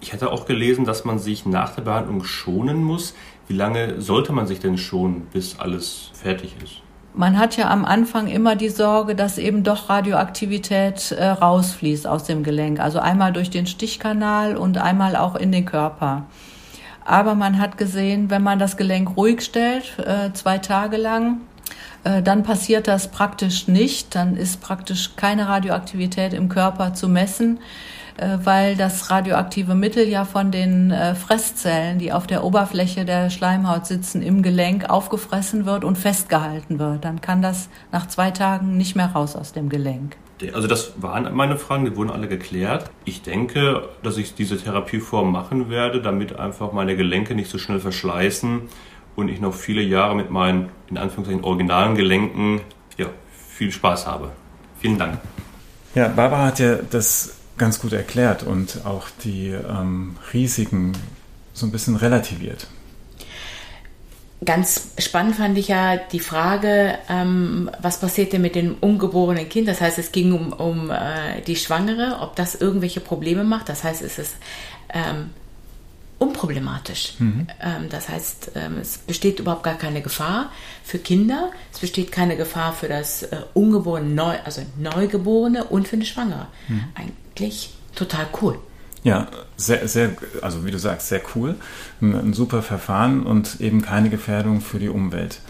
ich 0.01 0.13
hatte 0.13 0.33
auch 0.33 0.45
gelesen, 0.45 0.85
dass 0.85 1.05
man 1.05 1.21
sich 1.21 1.47
nach 1.47 1.77
der 1.77 1.83
Behandlung 1.83 2.25
schonen 2.25 2.83
muss. 2.83 3.15
Wie 3.47 3.55
lange 3.55 4.01
sollte 4.01 4.33
man 4.33 4.49
sich 4.49 4.59
denn 4.59 4.77
schonen, 4.77 5.29
bis 5.33 5.61
alles 5.61 6.11
fertig 6.15 6.57
ist? 6.65 6.83
Man 7.13 7.39
hat 7.39 7.57
ja 7.57 7.69
am 7.71 7.85
Anfang 7.85 8.29
immer 8.29 8.55
die 8.55 8.69
Sorge, 8.69 9.15
dass 9.15 9.37
eben 9.37 9.65
doch 9.65 9.89
Radioaktivität 9.89 11.13
äh, 11.13 11.27
rausfließt 11.27 12.07
aus 12.07 12.25
dem 12.25 12.45
Gelenk. 12.45 12.79
Also 12.79 13.01
einmal 13.01 13.33
durch 13.33 13.51
den 13.51 13.67
Stichkanal 13.67 14.57
und 14.57 14.79
einmal 14.79 15.17
auch 15.17 15.35
in 15.35 15.51
den 15.51 15.65
Körper. 15.67 16.27
Aber 17.05 17.35
man 17.35 17.59
hat 17.59 17.77
gesehen, 17.77 18.31
wenn 18.31 18.43
man 18.43 18.61
das 18.61 18.77
Gelenk 18.77 19.17
ruhig 19.17 19.41
stellt, 19.41 19.99
äh, 19.99 20.33
zwei 20.33 20.59
Tage 20.59 20.97
lang, 20.97 21.41
äh, 22.05 22.23
dann 22.23 22.43
passiert 22.43 22.89
das 22.89 23.11
praktisch 23.11 23.69
nicht. 23.69 24.15
Dann 24.15 24.37
ist 24.37 24.61
praktisch 24.61 25.17
keine 25.17 25.49
Radioaktivität 25.49 26.33
im 26.33 26.49
Körper 26.49 26.95
zu 26.95 27.09
messen. 27.09 27.59
Äh, 28.21 28.39
weil 28.45 28.77
das 28.77 29.11
radioaktive 29.11 29.75
Mittel 29.75 30.07
ja 30.07 30.27
von 30.27 30.51
den 30.51 30.91
äh, 30.91 31.15
Fresszellen, 31.15 31.99
die 31.99 32.13
auf 32.13 32.27
der 32.27 32.45
Oberfläche 32.45 33.07
der 33.07 33.31
Schleimhaut 33.31 33.87
sitzen, 33.87 34.21
im 34.21 34.43
Gelenk 34.43 34.91
aufgefressen 34.91 35.65
wird 35.65 35.85
und 35.85 35.97
festgehalten 35.97 36.79
wird. 36.79 37.05
Dann 37.07 37.23
kann 37.23 37.41
das 37.41 37.71
nach 37.93 38.09
zwei 38.09 38.31
Tagen 38.31 38.77
nicht 38.77 38.95
mehr 38.95 39.07
raus 39.07 39.37
aus 39.37 39.53
dem 39.53 39.71
Gelenk. 39.71 40.17
Also 40.55 40.69
das 40.69 40.93
waren 40.97 41.35
meine 41.35 41.57
Fragen, 41.57 41.87
die 41.87 41.97
wurden 41.97 42.11
alle 42.11 42.29
geklärt. 42.29 42.91
Ich 43.05 43.23
denke, 43.23 43.89
dass 44.03 44.19
ich 44.19 44.35
diese 44.35 44.59
Therapieform 44.59 45.33
machen 45.33 45.71
werde, 45.71 46.03
damit 46.03 46.39
einfach 46.39 46.73
meine 46.73 46.97
Gelenke 46.97 47.35
nicht 47.35 47.51
so 47.51 47.57
schnell 47.57 47.81
verschleißen 47.81 48.69
und 49.21 49.29
ich 49.29 49.41
noch 49.41 49.55
viele 49.55 49.83
Jahre 49.83 50.15
mit 50.15 50.31
meinen, 50.31 50.71
in 50.89 50.99
Anführungszeichen, 50.99 51.45
originalen 51.45 51.95
Gelenken 51.95 52.61
ja, 52.97 53.07
viel 53.49 53.73
Spaß 53.73 54.07
habe. 54.07 54.33
Vielen 54.81 54.99
Dank. 54.99 55.19
Ja, 55.95 56.09
Barbara 56.09 56.47
hat 56.47 56.59
ja 56.59 56.77
das 56.77 57.35
ganz 57.59 57.81
gut 57.81 57.93
erklärt 57.93 58.43
und 58.43 58.87
auch 58.87 59.09
die 59.25 59.49
ähm, 59.49 60.17
Risiken 60.33 60.93
so 61.53 61.67
ein 61.67 61.73
bisschen 61.73 61.97
relativiert. 61.97 62.67
Ganz 64.43 64.93
spannend 64.97 65.37
fand 65.37 65.59
ich 65.59 65.69
ja 65.69 65.99
die 65.99 66.21
Frage, 66.21 66.97
ähm, 67.11 67.71
was 67.83 68.01
passiert 68.01 68.33
denn 68.33 68.41
mit 68.41 68.55
dem 68.55 68.77
ungeborenen 68.81 69.47
Kind? 69.51 69.69
Das 69.69 69.83
heißt, 69.83 69.99
es 69.99 70.13
ging 70.13 70.33
um, 70.33 70.55
um 70.55 70.91
äh, 70.91 71.43
die 71.47 71.57
Schwangere, 71.57 72.21
ob 72.23 72.37
das 72.37 72.55
irgendwelche 72.55 73.01
Probleme 73.01 73.45
macht. 73.45 73.69
Das 73.69 73.85
heißt, 73.85 74.01
ist 74.01 74.19
es 74.19 74.37
ähm, 74.95 75.31
unproblematisch. 76.21 77.15
Mhm. 77.19 77.49
Ähm, 77.61 77.89
das 77.89 78.09
heißt, 78.09 78.53
ähm, 78.55 78.77
es 78.81 78.99
besteht 78.99 79.41
überhaupt 79.41 79.65
gar 79.65 79.77
keine 79.77 80.03
Gefahr 80.03 80.53
für 80.85 80.99
Kinder, 80.99 81.51
es 81.73 81.81
besteht 81.81 82.13
keine 82.13 82.37
Gefahr 82.37 82.73
für 82.73 82.89
das 82.89 83.25
äh, 83.25 83.39
Ungeborene, 83.55 84.15
Neu, 84.15 84.37
also 84.45 84.63
Neugeborene 84.79 85.65
und 85.65 85.89
für 85.89 85.97
eine 85.97 86.05
Schwangere. 86.05 86.47
Mhm. 86.69 86.85
Eigentlich 86.95 87.75
total 87.95 88.27
cool. 88.41 88.59
Ja, 89.03 89.29
sehr, 89.57 89.89
sehr, 89.89 90.15
also 90.43 90.67
wie 90.67 90.71
du 90.71 90.79
sagst, 90.79 91.09
sehr 91.09 91.23
cool. 91.35 91.57
Ein, 92.03 92.15
ein 92.15 92.33
super 92.35 92.63
Verfahren 92.63 93.25
und 93.25 93.61
eben 93.61 93.81
keine 93.81 94.11
Gefährdung 94.11 94.61
für 94.61 94.79
die 94.79 94.91
Umwelt. 94.91 95.41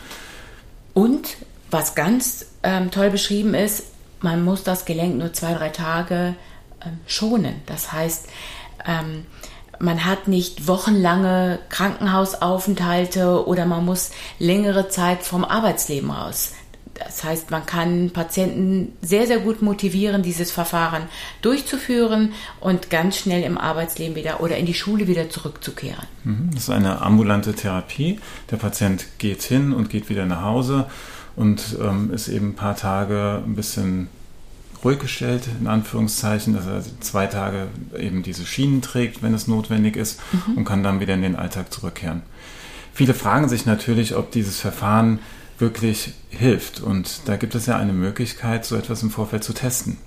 Und 0.95 1.37
was 1.71 1.97
ganz 1.97 2.47
ähm, 2.63 2.93
toll 2.93 3.11
beschrieben 3.11 3.55
ist, 3.55 3.87
man 4.21 4.45
muss 4.45 4.63
das 4.63 4.85
Gelenk 4.85 5.17
nur 5.17 5.33
zwei, 5.33 5.55
drei 5.55 5.71
Tage 5.71 6.37
ähm, 6.85 6.99
schonen. 7.07 7.57
Das 7.67 7.93
heißt, 7.93 8.29
ähm, 8.87 9.27
man 9.81 10.05
hat 10.05 10.29
nicht 10.29 10.69
wochenlange 10.69 11.59
Krankenhausaufenthalte 11.71 13.47
oder 13.47 13.67
man 13.67 13.85
muss 13.85 14.11
längere 14.39 14.89
Zeit 14.89 15.23
vom 15.23 15.45
Arbeitsleben 15.45 16.11
raus. 16.11 16.53
Das 16.95 17.25
heißt, 17.25 17.51
man 17.51 17.65
kann 17.65 18.11
Patienten 18.11 18.93
sehr, 19.01 19.27
sehr 19.27 19.39
gut 19.39 19.63
motivieren, 19.63 20.23
dieses 20.23 20.51
Verfahren 20.51 21.05
durchzuführen 21.41 22.33
und 22.61 22.91
ganz 22.91 23.17
schnell 23.17 23.43
im 23.43 23.57
Arbeitsleben 23.57 24.17
wieder 24.17 24.43
oder 24.43 24.59
in 24.59 24.67
die 24.67 24.75
Schule 24.75 25.07
wieder 25.07 25.31
zurückzukehren. 25.31 26.07
Mhm. 26.25 26.51
Das 26.53 26.65
ist 26.65 26.71
eine 26.71 27.01
ambulante 27.01 27.55
Therapie. 27.55 28.21
Der 28.51 28.59
Patient 28.59 29.07
geht 29.17 29.43
hin 29.43 29.73
und 29.73 29.89
geht 29.89 30.11
wieder 30.11 30.27
nach 30.27 30.43
Hause 30.43 30.91
und 31.37 31.79
ähm, 31.81 32.13
ist 32.13 32.29
eben 32.29 32.51
ein 32.51 32.55
paar 32.55 32.77
Tage 32.77 33.43
ein 33.47 33.55
bisschen 33.55 34.09
ruhig 34.85 34.99
gestellt, 34.99 35.49
in 35.61 35.67
Anführungszeichen, 35.67 36.55
dass 36.55 36.67
er 36.67 36.83
zwei 37.01 37.27
Tage 37.27 37.69
eben 37.99 38.23
diese 38.23 38.47
Schienen 38.47 38.83
trägt, 38.83 39.23
wenn 39.23 39.35
es 39.35 39.47
notwendig 39.47 39.97
ist, 39.97 40.21
mhm. 40.33 40.59
und 40.59 40.65
kann 40.65 40.83
dann 40.83 41.01
wieder 41.01 41.15
in 41.15 41.23
den 41.23 41.37
Alltag 41.37 41.73
zurückkehren. 41.73 42.23
Viele 42.93 43.15
fragen 43.15 43.49
sich 43.49 43.67
natürlich, 43.67 44.17
ob 44.17 44.31
dieses 44.31 44.59
Verfahren 44.61 45.21
wirklich 45.59 46.15
hilft. 46.31 46.81
Und 46.81 47.29
da 47.29 47.37
gibt 47.37 47.55
es 47.55 47.67
ja 47.67 47.77
eine 47.77 47.93
Möglichkeit, 47.93 48.65
so 48.65 48.77
etwas 48.77 49.03
im 49.03 49.11
Vorfeld 49.11 49.45
zu 49.45 49.53
testen. 49.53 49.99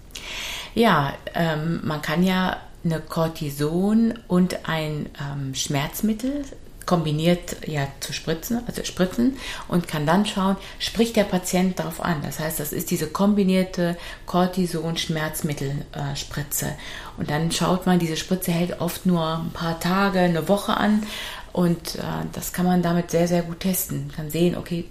Ja, 0.76 1.14
ähm, 1.34 1.82
man 1.84 2.02
kann 2.02 2.24
ja 2.24 2.58
eine 2.84 3.00
Cortison 3.00 4.16
und 4.28 4.68
ein 4.68 5.10
ähm, 5.22 5.56
Schmerzmittel 5.56 6.44
kombiniert 6.86 7.68
ja 7.68 7.88
zu 8.00 8.14
spritzen, 8.14 8.62
also 8.68 8.84
spritzen 8.84 9.38
und 9.68 9.88
kann 9.88 10.06
dann 10.06 10.24
schauen, 10.26 10.58
spricht 10.80 11.16
der 11.16 11.24
Patient 11.24 11.80
darauf 11.80 12.02
an. 12.02 12.22
Das 12.24 12.40
heißt, 12.40 12.60
das 12.60 12.74
ist 12.74 12.92
diese 12.92 13.08
kombinierte 13.08 13.98
Cortison-Schmerzmittelspritze. 14.26 16.76
Und 17.18 17.30
dann 17.30 17.52
schaut 17.52 17.86
man, 17.86 18.00
diese 18.00 18.18
Spritze 18.18 18.52
hält 18.52 18.82
oft 18.82 19.06
nur 19.06 19.38
ein 19.38 19.52
paar 19.52 19.80
Tage, 19.80 20.20
eine 20.20 20.48
Woche 20.48 20.76
an 20.76 21.04
und 21.52 21.96
äh, 21.96 22.02
das 22.32 22.54
kann 22.54 22.66
man 22.66 22.82
damit 22.82 23.12
sehr, 23.12 23.28
sehr 23.28 23.44
gut 23.44 23.60
testen. 23.62 24.08
Man 24.08 24.16
kann 24.16 24.32
sehen, 24.32 24.58
okay, 24.58 24.86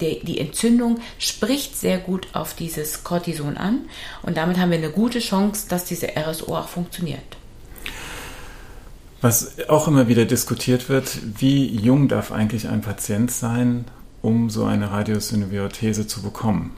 die 0.00 0.40
Entzündung 0.40 0.98
spricht 1.18 1.76
sehr 1.76 1.98
gut 1.98 2.26
auf 2.32 2.54
dieses 2.54 3.04
Cortison 3.04 3.56
an 3.56 3.82
und 4.22 4.36
damit 4.36 4.58
haben 4.58 4.72
wir 4.72 4.78
eine 4.78 4.90
gute 4.90 5.20
Chance, 5.20 5.68
dass 5.68 5.84
diese 5.84 6.08
RSO 6.16 6.56
auch 6.56 6.66
funktioniert. 6.66 7.22
Was 9.22 9.68
auch 9.68 9.86
immer 9.86 10.08
wieder 10.08 10.24
diskutiert 10.24 10.88
wird, 10.88 11.16
wie 11.38 11.64
jung 11.76 12.08
darf 12.08 12.32
eigentlich 12.32 12.66
ein 12.66 12.80
Patient 12.80 13.30
sein, 13.30 13.84
um 14.20 14.50
so 14.50 14.64
eine 14.64 14.90
Radiosynoviothese 14.90 16.08
zu 16.08 16.22
bekommen? 16.22 16.74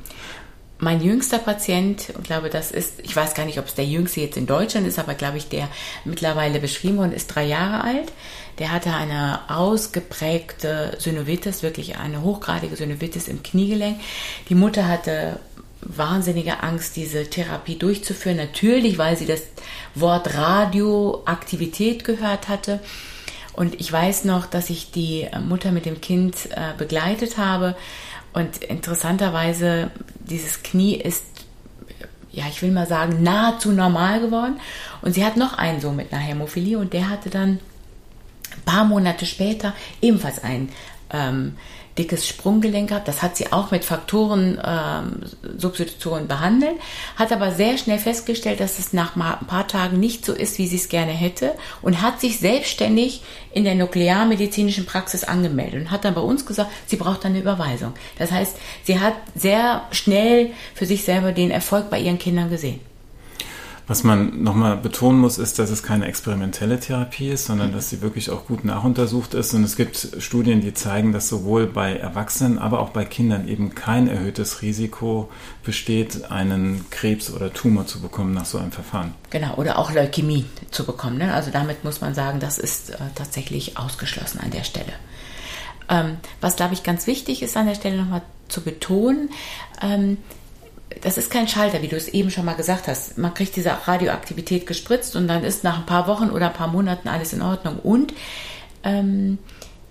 Mein 0.78 1.00
jüngster 1.00 1.38
Patient, 1.38 2.10
ich 2.10 2.22
glaube, 2.22 2.50
das 2.50 2.70
ist, 2.70 3.00
ich 3.02 3.16
weiß 3.16 3.32
gar 3.32 3.46
nicht, 3.46 3.58
ob 3.58 3.66
es 3.66 3.74
der 3.74 3.86
jüngste 3.86 4.20
jetzt 4.20 4.36
in 4.36 4.44
Deutschland 4.44 4.86
ist, 4.86 4.98
aber 4.98 5.14
glaube 5.14 5.38
ich, 5.38 5.48
der 5.48 5.68
mittlerweile 6.04 6.60
beschrieben 6.60 6.98
worden 6.98 7.12
ist, 7.12 7.28
drei 7.28 7.44
Jahre 7.44 7.82
alt. 7.82 8.12
Der 8.58 8.72
hatte 8.72 8.92
eine 8.92 9.48
ausgeprägte 9.48 10.96
Synovitis, 10.98 11.62
wirklich 11.62 11.96
eine 11.96 12.22
hochgradige 12.22 12.76
Synovitis 12.76 13.26
im 13.26 13.42
Kniegelenk. 13.42 13.98
Die 14.50 14.54
Mutter 14.54 14.86
hatte 14.86 15.40
wahnsinnige 15.84 16.62
Angst, 16.62 16.96
diese 16.96 17.28
Therapie 17.28 17.76
durchzuführen. 17.76 18.36
Natürlich, 18.36 18.98
weil 18.98 19.16
sie 19.16 19.26
das 19.26 19.42
Wort 19.94 20.34
Radioaktivität 20.34 22.04
gehört 22.04 22.48
hatte. 22.48 22.80
Und 23.52 23.80
ich 23.80 23.92
weiß 23.92 24.24
noch, 24.24 24.46
dass 24.46 24.70
ich 24.70 24.90
die 24.90 25.28
Mutter 25.46 25.70
mit 25.70 25.86
dem 25.86 26.00
Kind 26.00 26.36
äh, 26.50 26.76
begleitet 26.76 27.38
habe. 27.38 27.76
Und 28.32 28.64
interessanterweise, 28.64 29.90
dieses 30.18 30.62
Knie 30.62 30.96
ist, 30.96 31.24
ja, 32.32 32.44
ich 32.48 32.62
will 32.62 32.72
mal 32.72 32.88
sagen, 32.88 33.22
nahezu 33.22 33.70
normal 33.70 34.20
geworden. 34.20 34.60
Und 35.02 35.14
sie 35.14 35.24
hat 35.24 35.36
noch 35.36 35.56
einen 35.56 35.80
Sohn 35.80 35.94
mit 35.94 36.12
einer 36.12 36.22
Hämophilie 36.22 36.78
und 36.78 36.92
der 36.92 37.08
hatte 37.08 37.30
dann 37.30 37.60
ein 38.56 38.62
paar 38.64 38.84
Monate 38.84 39.24
später 39.24 39.72
ebenfalls 40.02 40.42
ein 40.42 40.68
ähm, 41.10 41.56
dickes 41.98 42.28
Sprunggelenk 42.28 42.88
gehabt. 42.88 43.06
Das 43.08 43.22
hat 43.22 43.36
sie 43.36 43.52
auch 43.52 43.70
mit 43.70 43.84
Faktoren-Substitutionen 43.84 46.22
ähm, 46.22 46.28
behandelt, 46.28 46.76
hat 47.16 47.30
aber 47.32 47.52
sehr 47.52 47.76
schnell 47.78 47.98
festgestellt, 47.98 48.60
dass 48.60 48.78
es 48.78 48.92
nach 48.92 49.16
ein 49.16 49.46
paar 49.46 49.66
Tagen 49.68 49.98
nicht 50.00 50.24
so 50.24 50.32
ist, 50.32 50.58
wie 50.58 50.66
sie 50.66 50.76
es 50.76 50.88
gerne 50.88 51.12
hätte 51.12 51.54
und 51.82 52.00
hat 52.02 52.20
sich 52.20 52.38
selbstständig 52.38 53.22
in 53.52 53.64
der 53.64 53.74
nuklearmedizinischen 53.74 54.86
Praxis 54.86 55.24
angemeldet 55.24 55.82
und 55.82 55.90
hat 55.90 56.04
dann 56.04 56.14
bei 56.14 56.20
uns 56.20 56.46
gesagt, 56.46 56.70
sie 56.86 56.96
braucht 56.96 57.24
eine 57.24 57.38
Überweisung. 57.38 57.94
Das 58.18 58.32
heißt, 58.32 58.56
sie 58.82 59.00
hat 59.00 59.14
sehr 59.34 59.86
schnell 59.92 60.50
für 60.74 60.84
sich 60.86 61.04
selber 61.04 61.32
den 61.32 61.50
Erfolg 61.50 61.90
bei 61.90 61.98
ihren 62.00 62.18
Kindern 62.18 62.50
gesehen. 62.50 62.80
Was 63.86 64.02
man 64.02 64.42
nochmal 64.42 64.78
betonen 64.78 65.20
muss, 65.20 65.36
ist, 65.36 65.58
dass 65.58 65.68
es 65.68 65.82
keine 65.82 66.06
experimentelle 66.06 66.80
Therapie 66.80 67.28
ist, 67.28 67.44
sondern 67.44 67.72
dass 67.72 67.90
sie 67.90 68.00
wirklich 68.00 68.30
auch 68.30 68.46
gut 68.46 68.64
nachuntersucht 68.64 69.34
ist. 69.34 69.52
Und 69.52 69.62
es 69.62 69.76
gibt 69.76 70.08
Studien, 70.20 70.62
die 70.62 70.72
zeigen, 70.72 71.12
dass 71.12 71.28
sowohl 71.28 71.66
bei 71.66 71.94
Erwachsenen, 71.94 72.58
aber 72.58 72.80
auch 72.80 72.90
bei 72.90 73.04
Kindern 73.04 73.46
eben 73.46 73.74
kein 73.74 74.08
erhöhtes 74.08 74.62
Risiko 74.62 75.28
besteht, 75.64 76.30
einen 76.30 76.86
Krebs 76.88 77.30
oder 77.30 77.52
Tumor 77.52 77.86
zu 77.86 78.00
bekommen 78.00 78.32
nach 78.32 78.46
so 78.46 78.56
einem 78.56 78.72
Verfahren. 78.72 79.14
Genau, 79.28 79.54
oder 79.56 79.78
auch 79.78 79.92
Leukämie 79.92 80.46
zu 80.70 80.86
bekommen. 80.86 81.18
Ne? 81.18 81.34
Also 81.34 81.50
damit 81.50 81.84
muss 81.84 82.00
man 82.00 82.14
sagen, 82.14 82.40
das 82.40 82.56
ist 82.56 82.88
äh, 82.90 82.96
tatsächlich 83.14 83.76
ausgeschlossen 83.76 84.40
an 84.40 84.50
der 84.50 84.64
Stelle. 84.64 84.94
Ähm, 85.90 86.16
was, 86.40 86.56
glaube 86.56 86.72
ich, 86.72 86.84
ganz 86.84 87.06
wichtig 87.06 87.42
ist 87.42 87.54
an 87.54 87.66
der 87.66 87.74
Stelle 87.74 87.98
nochmal 87.98 88.22
zu 88.48 88.62
betonen, 88.62 89.28
ähm, 89.82 90.16
das 91.02 91.18
ist 91.18 91.30
kein 91.30 91.48
Schalter, 91.48 91.82
wie 91.82 91.88
du 91.88 91.96
es 91.96 92.08
eben 92.08 92.30
schon 92.30 92.44
mal 92.44 92.54
gesagt 92.54 92.88
hast. 92.88 93.18
Man 93.18 93.34
kriegt 93.34 93.56
diese 93.56 93.70
Radioaktivität 93.86 94.66
gespritzt 94.66 95.16
und 95.16 95.28
dann 95.28 95.44
ist 95.44 95.64
nach 95.64 95.78
ein 95.78 95.86
paar 95.86 96.06
Wochen 96.06 96.30
oder 96.30 96.48
ein 96.48 96.52
paar 96.52 96.68
Monaten 96.68 97.08
alles 97.08 97.32
in 97.32 97.42
Ordnung. 97.42 97.78
Und 97.78 98.14
ähm, 98.82 99.38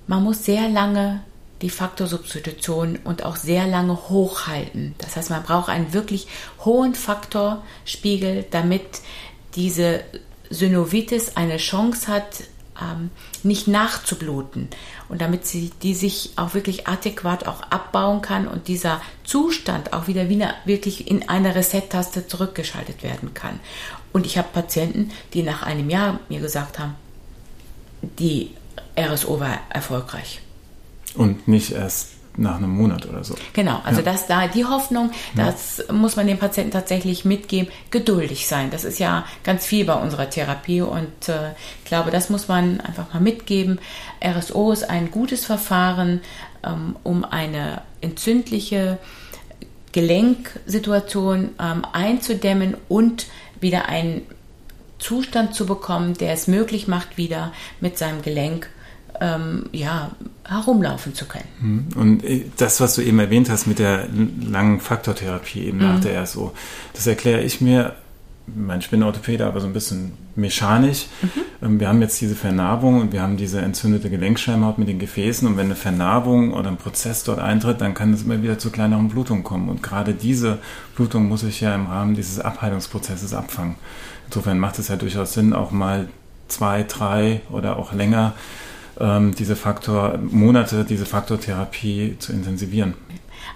man 0.08 0.24
muss 0.24 0.46
sehr 0.46 0.70
lange 0.70 1.22
die 1.62 1.70
Faktorsubstitution 1.70 3.00
und 3.04 3.24
auch 3.24 3.38
sehr 3.38 3.66
lange 3.68 4.10
hochhalten. 4.10 4.96
Das 4.98 5.16
heißt, 5.16 5.30
man 5.30 5.44
braucht 5.44 5.70
einen 5.70 5.94
wirklich 5.94 6.28
hohen 6.66 6.94
Faktorspiegel, 6.94 8.46
damit 8.52 8.84
diese 9.56 10.02
Synovitis 10.50 11.38
eine 11.38 11.58
Chance 11.58 12.08
hat, 12.08 12.44
ähm, 12.84 13.10
nicht 13.44 13.68
nachzubluten 13.68 14.68
und 15.10 15.22
damit 15.22 15.46
sie 15.46 15.72
die 15.82 15.96
sich 15.96 16.32
auch 16.36 16.54
wirklich 16.54 16.88
adäquat 16.88 17.48
auch 17.48 17.62
abbauen 17.70 18.22
kann 18.22 18.48
und 18.48 18.68
dieser 18.68 19.02
Zustand 19.24 19.94
auch 19.94 20.08
wieder, 20.08 20.30
wieder 20.30 20.54
wirklich 20.66 21.08
in 21.10 21.30
eine 21.30 21.56
Reset-Taste 21.56 22.28
zurückgeschaltet 22.28 23.04
werden 23.04 23.34
kann. 23.34 23.60
Und 24.12 24.26
ich 24.26 24.38
habe 24.38 24.48
Patienten, 24.54 25.12
die 25.34 25.44
nach 25.44 25.64
einem 25.64 25.90
Jahr 25.90 26.20
mir 26.30 26.40
gesagt 26.40 26.80
haben, 26.80 26.96
die 28.20 28.52
RSO 28.98 29.40
war 29.40 29.60
erfolgreich. 29.70 30.42
Und 31.16 31.48
nicht 31.48 31.72
erst 31.72 32.10
nach 32.36 32.58
einem 32.58 32.72
Monat 32.72 33.08
oder 33.08 33.24
so. 33.24 33.36
Genau, 33.54 33.80
also 33.84 34.02
ja. 34.02 34.12
das 34.12 34.28
da 34.28 34.48
die 34.48 34.66
Hoffnung, 34.66 35.12
das 35.36 35.84
ja. 35.88 35.94
muss 35.94 36.16
man 36.16 36.28
dem 36.28 36.38
Patienten 36.38 36.72
tatsächlich 36.72 37.26
mitgeben, 37.26 37.72
geduldig 37.92 38.48
sein. 38.48 38.72
Das 38.72 38.84
ist 38.84 39.00
ja 39.00 39.26
ganz 39.44 39.66
viel 39.66 39.86
bei 39.86 39.94
unserer 39.94 40.30
Therapie 40.30 40.82
und 40.82 41.30
äh, 41.30 41.52
ich 41.84 41.86
glaube, 41.86 42.12
das 42.12 42.30
muss 42.30 42.48
man 42.48 42.82
einfach 42.82 43.14
mal 43.14 43.20
mitgeben. 43.20 43.80
RSO 44.24 44.72
ist 44.72 44.90
ein 44.90 45.12
gutes 45.12 45.46
Verfahren, 45.46 46.22
ähm, 46.64 46.96
um 47.04 47.24
eine 47.24 47.82
entzündliche 48.02 48.98
Gelenksituation 49.92 51.52
ähm, 51.60 51.86
einzudämmen 51.94 52.76
und 52.90 53.28
wieder 53.60 53.88
einen 53.88 54.24
Zustand 54.98 55.54
zu 55.54 55.66
bekommen, 55.66 56.16
der 56.16 56.34
es 56.34 56.48
möglich 56.48 56.88
macht, 56.88 57.18
wieder 57.18 57.54
mit 57.80 57.98
seinem 57.98 58.22
Gelenk 58.22 58.70
ähm, 59.24 59.64
ja, 59.72 60.12
herumlaufen 60.44 61.16
zu 61.16 61.26
können. 61.26 61.48
Hm. 61.60 61.88
Und 61.96 62.24
äh, 62.26 62.46
das, 62.58 62.82
was 62.82 62.96
du 62.96 63.02
eben 63.02 63.20
erwähnt 63.20 63.50
hast 63.50 63.68
mit 63.68 63.80
der 63.80 64.08
langen 64.42 64.82
Faktortherapie 64.82 65.66
eben 65.68 65.78
mhm. 65.78 65.84
nach 65.84 66.00
der 66.02 66.22
RSO, 66.22 66.54
das 66.94 67.08
erkläre 67.08 67.42
ich 67.42 67.62
mir, 67.62 67.96
mein 68.46 68.82
Spinnorthopäde, 68.82 69.46
aber 69.46 69.62
so 69.62 69.68
ein 69.68 69.72
bisschen 69.72 70.12
mechanisch. 70.36 71.06
Mhm. 71.22 71.30
Ähm, 71.62 71.80
wir 71.80 71.88
haben 71.88 72.02
jetzt 72.02 72.20
diese 72.20 72.36
Vernarbung 72.36 73.00
und 73.00 73.14
wir 73.14 73.22
haben 73.22 73.38
diese 73.38 73.62
entzündete 73.62 74.10
Gelenkschleimhaut 74.10 74.78
mit 74.78 74.90
den 74.90 75.00
Gefäßen 75.00 75.48
und 75.48 75.56
wenn 75.56 75.68
eine 75.68 75.78
Vernarbung 75.78 76.52
oder 76.52 76.68
ein 76.68 76.76
Prozess 76.76 77.24
dort 77.24 77.40
eintritt, 77.40 77.80
dann 77.80 77.94
kann 77.94 78.12
es 78.12 78.24
immer 78.24 78.44
wieder 78.44 78.60
zu 78.60 78.70
kleineren 78.70 79.08
Blutungen 79.08 79.46
kommen 79.46 79.70
und 79.70 79.82
gerade 79.82 80.14
diese 80.14 80.60
Blutung 80.98 81.30
muss 81.30 81.44
ich 81.44 81.62
ja 81.62 81.74
im 81.74 81.86
Rahmen 81.86 82.16
dieses 82.16 82.42
Abheilungsprozesses 82.42 83.34
abfangen. 83.34 83.76
Insofern 84.26 84.60
macht 84.60 84.78
es 84.78 84.90
ja 84.90 84.98
durchaus 84.98 85.32
Sinn, 85.34 85.54
auch 85.54 85.72
mal 85.72 86.10
zwei, 86.50 86.84
drei 86.84 87.42
oder 87.50 87.78
auch 87.78 87.94
länger 87.94 88.34
ähm, 89.00 89.34
diese 89.36 89.56
Faktor, 89.56 90.18
Monate 90.18 90.86
diese 90.86 91.06
Faktortherapie 91.06 92.18
zu 92.20 92.32
intensivieren. 92.32 92.96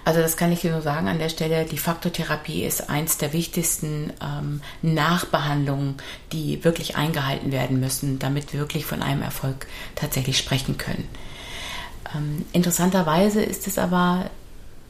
Also 0.04 0.20
das 0.20 0.36
kann 0.36 0.52
ich 0.52 0.60
dir 0.60 0.72
nur 0.72 0.82
sagen 0.82 1.08
an 1.08 1.18
der 1.18 1.28
Stelle, 1.28 1.64
die 1.64 1.78
Faktortherapie 1.78 2.64
ist 2.64 2.88
eins 2.88 3.18
der 3.18 3.32
wichtigsten 3.32 4.12
ähm, 4.22 4.60
Nachbehandlungen, 4.82 5.96
die 6.32 6.64
wirklich 6.64 6.96
eingehalten 6.96 7.52
werden 7.52 7.80
müssen, 7.80 8.18
damit 8.18 8.52
wir 8.52 8.60
wirklich 8.60 8.86
von 8.86 9.02
einem 9.02 9.22
Erfolg 9.22 9.66
tatsächlich 9.94 10.38
sprechen 10.38 10.78
können. 10.78 11.08
Ähm, 12.14 12.44
interessanterweise 12.52 13.42
ist 13.42 13.66
es 13.66 13.78
aber 13.78 14.30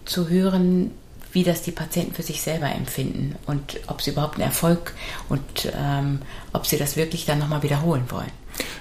zu 0.05 0.28
hören, 0.28 0.93
wie 1.33 1.45
das 1.45 1.62
die 1.62 1.73
Patienten 1.73 2.14
für 2.14 2.23
sich 2.23 2.40
selber 2.40 2.71
empfinden 2.71 3.37
und 3.47 3.81
ob 3.87 4.00
sie 4.00 4.12
überhaupt 4.12 4.35
einen 4.37 4.45
Erfolg 4.45 4.95
und 5.28 5.71
ähm, 5.76 6.21
ob 6.52 6.67
sie 6.67 6.78
das 6.78 6.97
wirklich 6.97 7.26
dann 7.26 7.38
nochmal 7.38 7.62
wiederholen 7.62 8.05
wollen. 8.09 8.33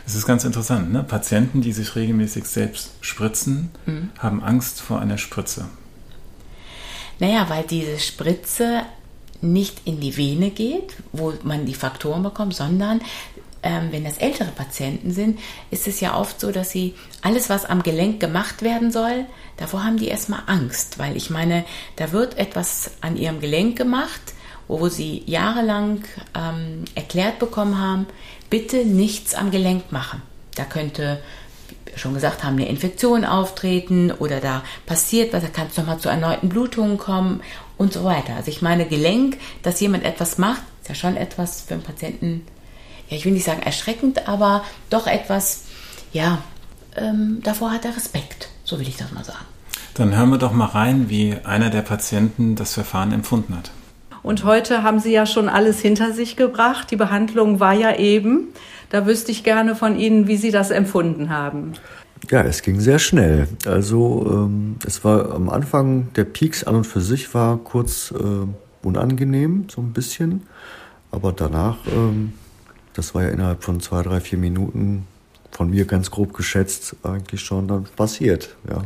Es 0.06 0.16
ist 0.16 0.26
ganz 0.26 0.44
interessant. 0.44 0.92
Ne? 0.92 1.04
Patienten, 1.04 1.62
die 1.62 1.74
sich 1.74 1.96
regelmäßig 1.96 2.46
selbst 2.46 2.92
spritzen, 3.02 3.72
mhm. 3.86 4.12
haben 4.20 4.44
Angst 4.44 4.82
vor 4.82 5.00
einer 5.00 5.18
Spritze. 5.18 5.66
Naja, 7.20 7.50
weil 7.50 7.64
diese 7.64 8.00
Spritze 8.00 8.84
nicht 9.42 9.82
in 9.86 10.00
die 10.00 10.18
Vene 10.18 10.50
geht, 10.50 10.96
wo 11.12 11.34
man 11.44 11.66
die 11.66 11.76
Faktoren 11.76 12.24
bekommt, 12.24 12.56
sondern 12.56 13.02
ähm, 13.64 13.90
wenn 13.92 14.04
das 14.04 14.18
ältere 14.18 14.52
Patienten 14.52 15.12
sind, 15.12 15.40
ist 15.72 15.88
es 15.88 16.00
ja 16.00 16.18
oft 16.18 16.40
so, 16.40 16.52
dass 16.52 16.70
sie 16.70 16.96
alles, 17.22 17.50
was 17.50 17.66
am 17.66 17.84
Gelenk 17.84 18.20
gemacht 18.20 18.62
werden 18.62 18.92
soll, 18.92 19.26
davor 19.58 19.84
haben 19.84 19.98
die 19.98 20.08
erstmal 20.08 20.44
Angst, 20.46 21.00
weil 21.00 21.18
ich 21.18 21.30
meine, 21.30 21.66
da 21.96 22.12
wird 22.12 22.38
etwas 22.38 22.92
an 23.02 23.18
ihrem 23.18 23.40
Gelenk 23.40 23.78
gemacht, 23.78 24.22
wo 24.68 24.90
sie 24.90 25.24
jahrelang 25.26 26.04
ähm, 26.36 26.86
erklärt 26.96 27.40
bekommen 27.40 27.80
haben, 27.80 28.06
bitte 28.50 28.86
nichts 28.86 29.36
am 29.36 29.52
Gelenk 29.52 29.92
machen. 29.92 30.22
Da 30.56 30.64
könnte, 30.64 31.22
wie 31.86 32.00
schon 32.00 32.14
gesagt 32.14 32.44
haben, 32.44 32.56
eine 32.56 32.68
Infektion 32.68 33.26
auftreten 33.26 34.12
oder 34.12 34.40
da 34.40 34.64
passiert 34.86 35.34
was, 35.34 35.44
da 35.44 35.50
kann 35.50 35.68
es 35.68 35.78
nochmal 35.78 36.00
zu 36.00 36.10
erneuten 36.10 36.50
Blutungen 36.50 36.98
kommen 36.98 37.42
und 37.78 37.94
so 37.94 38.04
weiter. 38.04 38.36
Also 38.36 38.50
ich 38.50 38.62
meine, 38.62 38.86
Gelenk, 38.86 39.38
dass 39.64 39.80
jemand 39.80 40.04
etwas 40.04 40.38
macht, 40.38 40.64
ist 40.82 40.90
ja 40.90 40.96
schon 40.96 41.18
etwas 41.18 41.62
für 41.62 41.76
einen 41.76 41.84
Patienten, 41.84 42.46
ja, 43.10 43.18
ich 43.18 43.26
will 43.26 43.34
nicht 43.34 43.46
sagen 43.46 43.62
erschreckend, 43.62 44.28
aber 44.28 44.64
doch 44.90 45.08
etwas, 45.08 45.64
ja, 46.12 46.40
ähm, 46.96 47.40
davor 47.44 47.72
hat 47.72 47.86
er 47.86 47.96
Respekt, 47.96 48.50
so 48.64 48.80
will 48.80 48.88
ich 48.88 48.98
das 48.98 49.12
mal 49.12 49.24
sagen. 49.24 49.46
Dann 49.94 50.16
hören 50.16 50.30
wir 50.30 50.38
doch 50.38 50.52
mal 50.52 50.66
rein, 50.66 51.10
wie 51.10 51.36
einer 51.44 51.70
der 51.70 51.82
Patienten 51.82 52.56
das 52.56 52.74
Verfahren 52.74 53.12
empfunden 53.12 53.56
hat. 53.56 53.72
Und 54.28 54.44
heute 54.44 54.84
haben 54.84 55.00
Sie 55.00 55.14
ja 55.14 55.26
schon 55.26 55.48
alles 55.48 55.80
hinter 55.80 56.12
sich 56.12 56.36
gebracht. 56.36 56.92
Die 56.92 56.98
Behandlung 56.98 57.62
war 57.62 57.74
ja 57.74 57.96
eben. 57.96 58.50
Da 58.90 59.06
wüsste 59.06 59.32
ich 59.32 59.46
gerne 59.46 59.74
von 59.74 59.98
Ihnen, 59.98 60.28
wie 60.28 60.36
Sie 60.36 60.52
das 60.52 60.70
empfunden 60.70 61.30
haben. 61.30 61.72
Ja, 62.30 62.42
es 62.42 62.62
ging 62.62 62.82
sehr 62.82 63.00
schnell. 63.00 63.48
Also 63.66 64.28
ähm, 64.30 64.76
es 64.86 65.06
war 65.06 65.34
am 65.34 65.50
Anfang, 65.50 66.10
der 66.16 66.26
Peaks 66.26 66.66
an 66.66 66.76
und 66.76 66.84
für 66.84 67.00
sich 67.00 67.34
war 67.34 67.56
kurz 67.56 68.12
äh, 68.12 68.86
unangenehm, 68.86 69.68
so 69.70 69.80
ein 69.80 69.94
bisschen. 69.94 70.44
Aber 71.10 71.32
danach, 71.32 71.78
ähm, 71.88 72.34
das 72.96 73.16
war 73.16 73.24
ja 73.24 73.30
innerhalb 73.30 73.64
von 73.64 73.80
zwei, 73.80 74.04
drei, 74.04 74.20
vier 74.20 74.40
Minuten 74.40 75.08
von 75.52 75.70
mir 75.70 75.86
ganz 75.86 76.12
grob 76.12 76.34
geschätzt 76.34 76.98
eigentlich 77.02 77.40
schon 77.40 77.70
dann 77.70 77.86
passiert. 77.96 78.58
Ja 78.70 78.82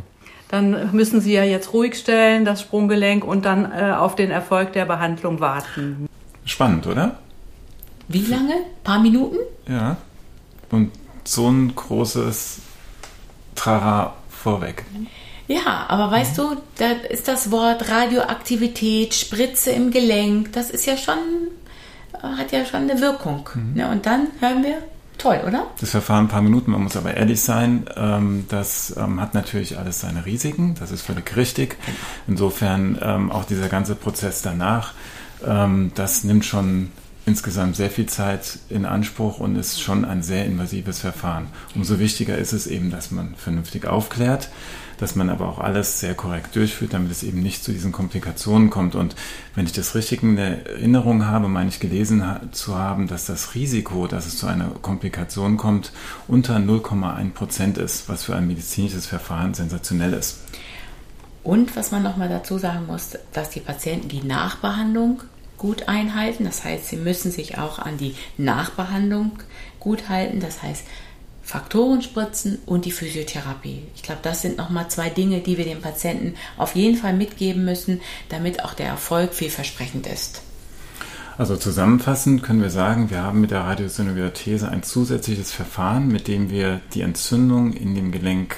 dann 0.52 0.94
müssen 0.94 1.22
Sie 1.22 1.32
ja 1.32 1.44
jetzt 1.44 1.72
ruhig 1.72 1.94
stellen, 1.94 2.44
das 2.44 2.60
Sprunggelenk, 2.60 3.24
und 3.24 3.46
dann 3.46 3.72
äh, 3.72 3.92
auf 3.92 4.16
den 4.16 4.30
Erfolg 4.30 4.74
der 4.74 4.84
Behandlung 4.84 5.40
warten. 5.40 6.10
Spannend, 6.44 6.86
oder? 6.86 7.18
Wie 8.06 8.26
lange? 8.26 8.52
Ein 8.52 8.84
paar 8.84 9.00
Minuten? 9.00 9.38
Ja. 9.66 9.96
Und 10.70 10.90
so 11.24 11.48
ein 11.48 11.74
großes 11.74 12.58
Trara 13.54 14.14
vorweg. 14.28 14.84
Ja, 15.48 15.86
aber 15.88 16.10
weißt 16.10 16.36
mhm. 16.36 16.42
du, 16.42 16.56
da 16.76 16.90
ist 17.08 17.28
das 17.28 17.50
Wort 17.50 17.88
Radioaktivität, 17.88 19.14
Spritze 19.14 19.70
im 19.70 19.90
Gelenk, 19.90 20.52
das 20.52 20.70
ist 20.70 20.84
ja 20.84 20.98
schon, 20.98 21.16
hat 22.20 22.52
ja 22.52 22.66
schon 22.66 22.90
eine 22.90 23.00
Wirkung. 23.00 23.48
Mhm. 23.54 23.72
Ne? 23.72 23.90
Und 23.90 24.04
dann 24.04 24.26
hören 24.40 24.62
wir 24.62 24.82
Toll, 25.18 25.40
oder? 25.46 25.68
Das 25.80 25.90
Verfahren 25.90 26.24
ein 26.24 26.28
paar 26.28 26.42
Minuten, 26.42 26.70
man 26.70 26.82
muss 26.82 26.96
aber 26.96 27.14
ehrlich 27.14 27.40
sein, 27.40 27.84
ähm, 27.96 28.46
das 28.48 28.96
ähm, 28.96 29.20
hat 29.20 29.34
natürlich 29.34 29.78
alles 29.78 30.00
seine 30.00 30.26
Risiken, 30.26 30.74
das 30.78 30.90
ist 30.90 31.02
völlig 31.02 31.36
richtig. 31.36 31.76
Insofern 32.26 32.98
ähm, 33.00 33.30
auch 33.30 33.44
dieser 33.44 33.68
ganze 33.68 33.94
Prozess 33.94 34.42
danach, 34.42 34.94
das 35.96 36.22
nimmt 36.22 36.44
schon 36.44 36.92
insgesamt 37.26 37.74
sehr 37.74 37.90
viel 37.90 38.06
Zeit 38.06 38.60
in 38.68 38.86
Anspruch 38.86 39.40
und 39.40 39.56
ist 39.56 39.80
schon 39.80 40.04
ein 40.04 40.22
sehr 40.22 40.44
invasives 40.44 41.00
Verfahren. 41.00 41.48
Umso 41.74 41.98
wichtiger 41.98 42.38
ist 42.38 42.52
es 42.52 42.68
eben, 42.68 42.90
dass 42.90 43.10
man 43.10 43.34
vernünftig 43.36 43.86
aufklärt, 43.86 44.50
dass 45.02 45.16
man 45.16 45.30
aber 45.30 45.48
auch 45.48 45.58
alles 45.58 45.98
sehr 45.98 46.14
korrekt 46.14 46.54
durchführt, 46.54 46.94
damit 46.94 47.10
es 47.10 47.24
eben 47.24 47.42
nicht 47.42 47.64
zu 47.64 47.72
diesen 47.72 47.90
Komplikationen 47.90 48.70
kommt. 48.70 48.94
Und 48.94 49.16
wenn 49.56 49.66
ich 49.66 49.72
das 49.72 49.96
richtig 49.96 50.22
in 50.22 50.38
Erinnerung 50.38 51.26
habe, 51.26 51.48
meine 51.48 51.70
ich 51.70 51.80
gelesen 51.80 52.22
zu 52.52 52.78
haben, 52.78 53.08
dass 53.08 53.26
das 53.26 53.56
Risiko, 53.56 54.06
dass 54.06 54.26
es 54.26 54.38
zu 54.38 54.46
einer 54.46 54.68
Komplikation 54.80 55.56
kommt, 55.56 55.90
unter 56.28 56.54
0,1 56.54 57.32
Prozent 57.32 57.78
ist, 57.78 58.08
was 58.08 58.22
für 58.22 58.36
ein 58.36 58.46
medizinisches 58.46 59.06
Verfahren 59.06 59.54
sensationell 59.54 60.12
ist. 60.12 60.38
Und 61.42 61.74
was 61.74 61.90
man 61.90 62.04
nochmal 62.04 62.28
dazu 62.28 62.58
sagen 62.58 62.86
muss, 62.86 63.18
dass 63.32 63.50
die 63.50 63.58
Patienten 63.58 64.06
die 64.08 64.22
Nachbehandlung 64.22 65.20
gut 65.58 65.88
einhalten. 65.88 66.44
Das 66.44 66.62
heißt, 66.62 66.86
sie 66.86 66.96
müssen 66.96 67.32
sich 67.32 67.58
auch 67.58 67.80
an 67.80 67.96
die 67.98 68.14
Nachbehandlung 68.38 69.32
gut 69.80 70.08
halten. 70.08 70.38
Das 70.38 70.62
heißt, 70.62 70.84
Faktorenspritzen 71.52 72.60
und 72.64 72.86
die 72.86 72.90
Physiotherapie. 72.90 73.82
Ich 73.94 74.02
glaube, 74.02 74.22
das 74.22 74.40
sind 74.40 74.56
nochmal 74.56 74.88
zwei 74.88 75.10
Dinge, 75.10 75.40
die 75.40 75.58
wir 75.58 75.66
dem 75.66 75.82
Patienten 75.82 76.34
auf 76.56 76.74
jeden 76.74 76.96
Fall 76.96 77.12
mitgeben 77.12 77.66
müssen, 77.66 78.00
damit 78.30 78.64
auch 78.64 78.72
der 78.72 78.86
Erfolg 78.86 79.34
vielversprechend 79.34 80.06
ist. 80.06 80.40
Also 81.36 81.58
zusammenfassend 81.58 82.42
können 82.42 82.62
wir 82.62 82.70
sagen, 82.70 83.10
wir 83.10 83.20
haben 83.20 83.42
mit 83.42 83.50
der 83.50 83.60
Radiosynoviathese 83.60 84.66
ein 84.70 84.82
zusätzliches 84.82 85.52
Verfahren, 85.52 86.08
mit 86.08 86.26
dem 86.26 86.48
wir 86.48 86.80
die 86.94 87.02
Entzündung 87.02 87.74
in 87.74 87.94
dem 87.94 88.12
Gelenk 88.12 88.56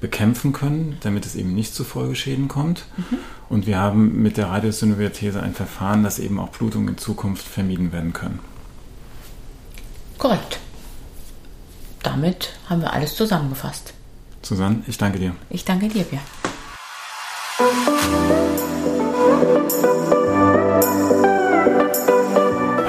bekämpfen 0.00 0.54
können, 0.54 0.96
damit 1.02 1.26
es 1.26 1.34
eben 1.34 1.54
nicht 1.54 1.74
zu 1.74 1.84
Folgeschäden 1.84 2.48
kommt. 2.48 2.86
Mhm. 2.96 3.18
Und 3.50 3.66
wir 3.66 3.78
haben 3.78 4.22
mit 4.22 4.38
der 4.38 4.46
Radiosynoviathese 4.46 5.42
ein 5.42 5.52
Verfahren, 5.52 6.02
das 6.02 6.18
eben 6.18 6.40
auch 6.40 6.48
Blutungen 6.48 6.88
in 6.88 6.96
Zukunft 6.96 7.46
vermieden 7.46 7.92
werden 7.92 8.14
können. 8.14 8.38
Korrekt 10.16 10.58
damit 12.04 12.50
haben 12.68 12.82
wir 12.82 12.92
alles 12.92 13.16
zusammengefasst. 13.16 13.92
Susanne, 14.42 14.82
ich 14.86 14.98
danke 14.98 15.18
dir. 15.18 15.34
Ich 15.50 15.64
danke 15.64 15.88
dir, 15.88 16.04
Björn. 16.04 16.22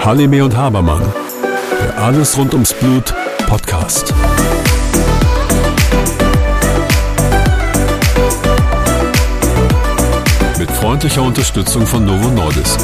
Halime 0.04 0.44
und 0.44 0.56
Habermann, 0.56 1.02
der 1.82 1.98
Alles 1.98 2.38
rund 2.38 2.54
ums 2.54 2.74
Blut 2.74 3.14
Podcast. 3.48 4.14
Mit 10.60 10.70
freundlicher 10.72 11.24
Unterstützung 11.24 11.88
von 11.88 12.06
Novo 12.06 12.30
Nordisk. 12.30 12.80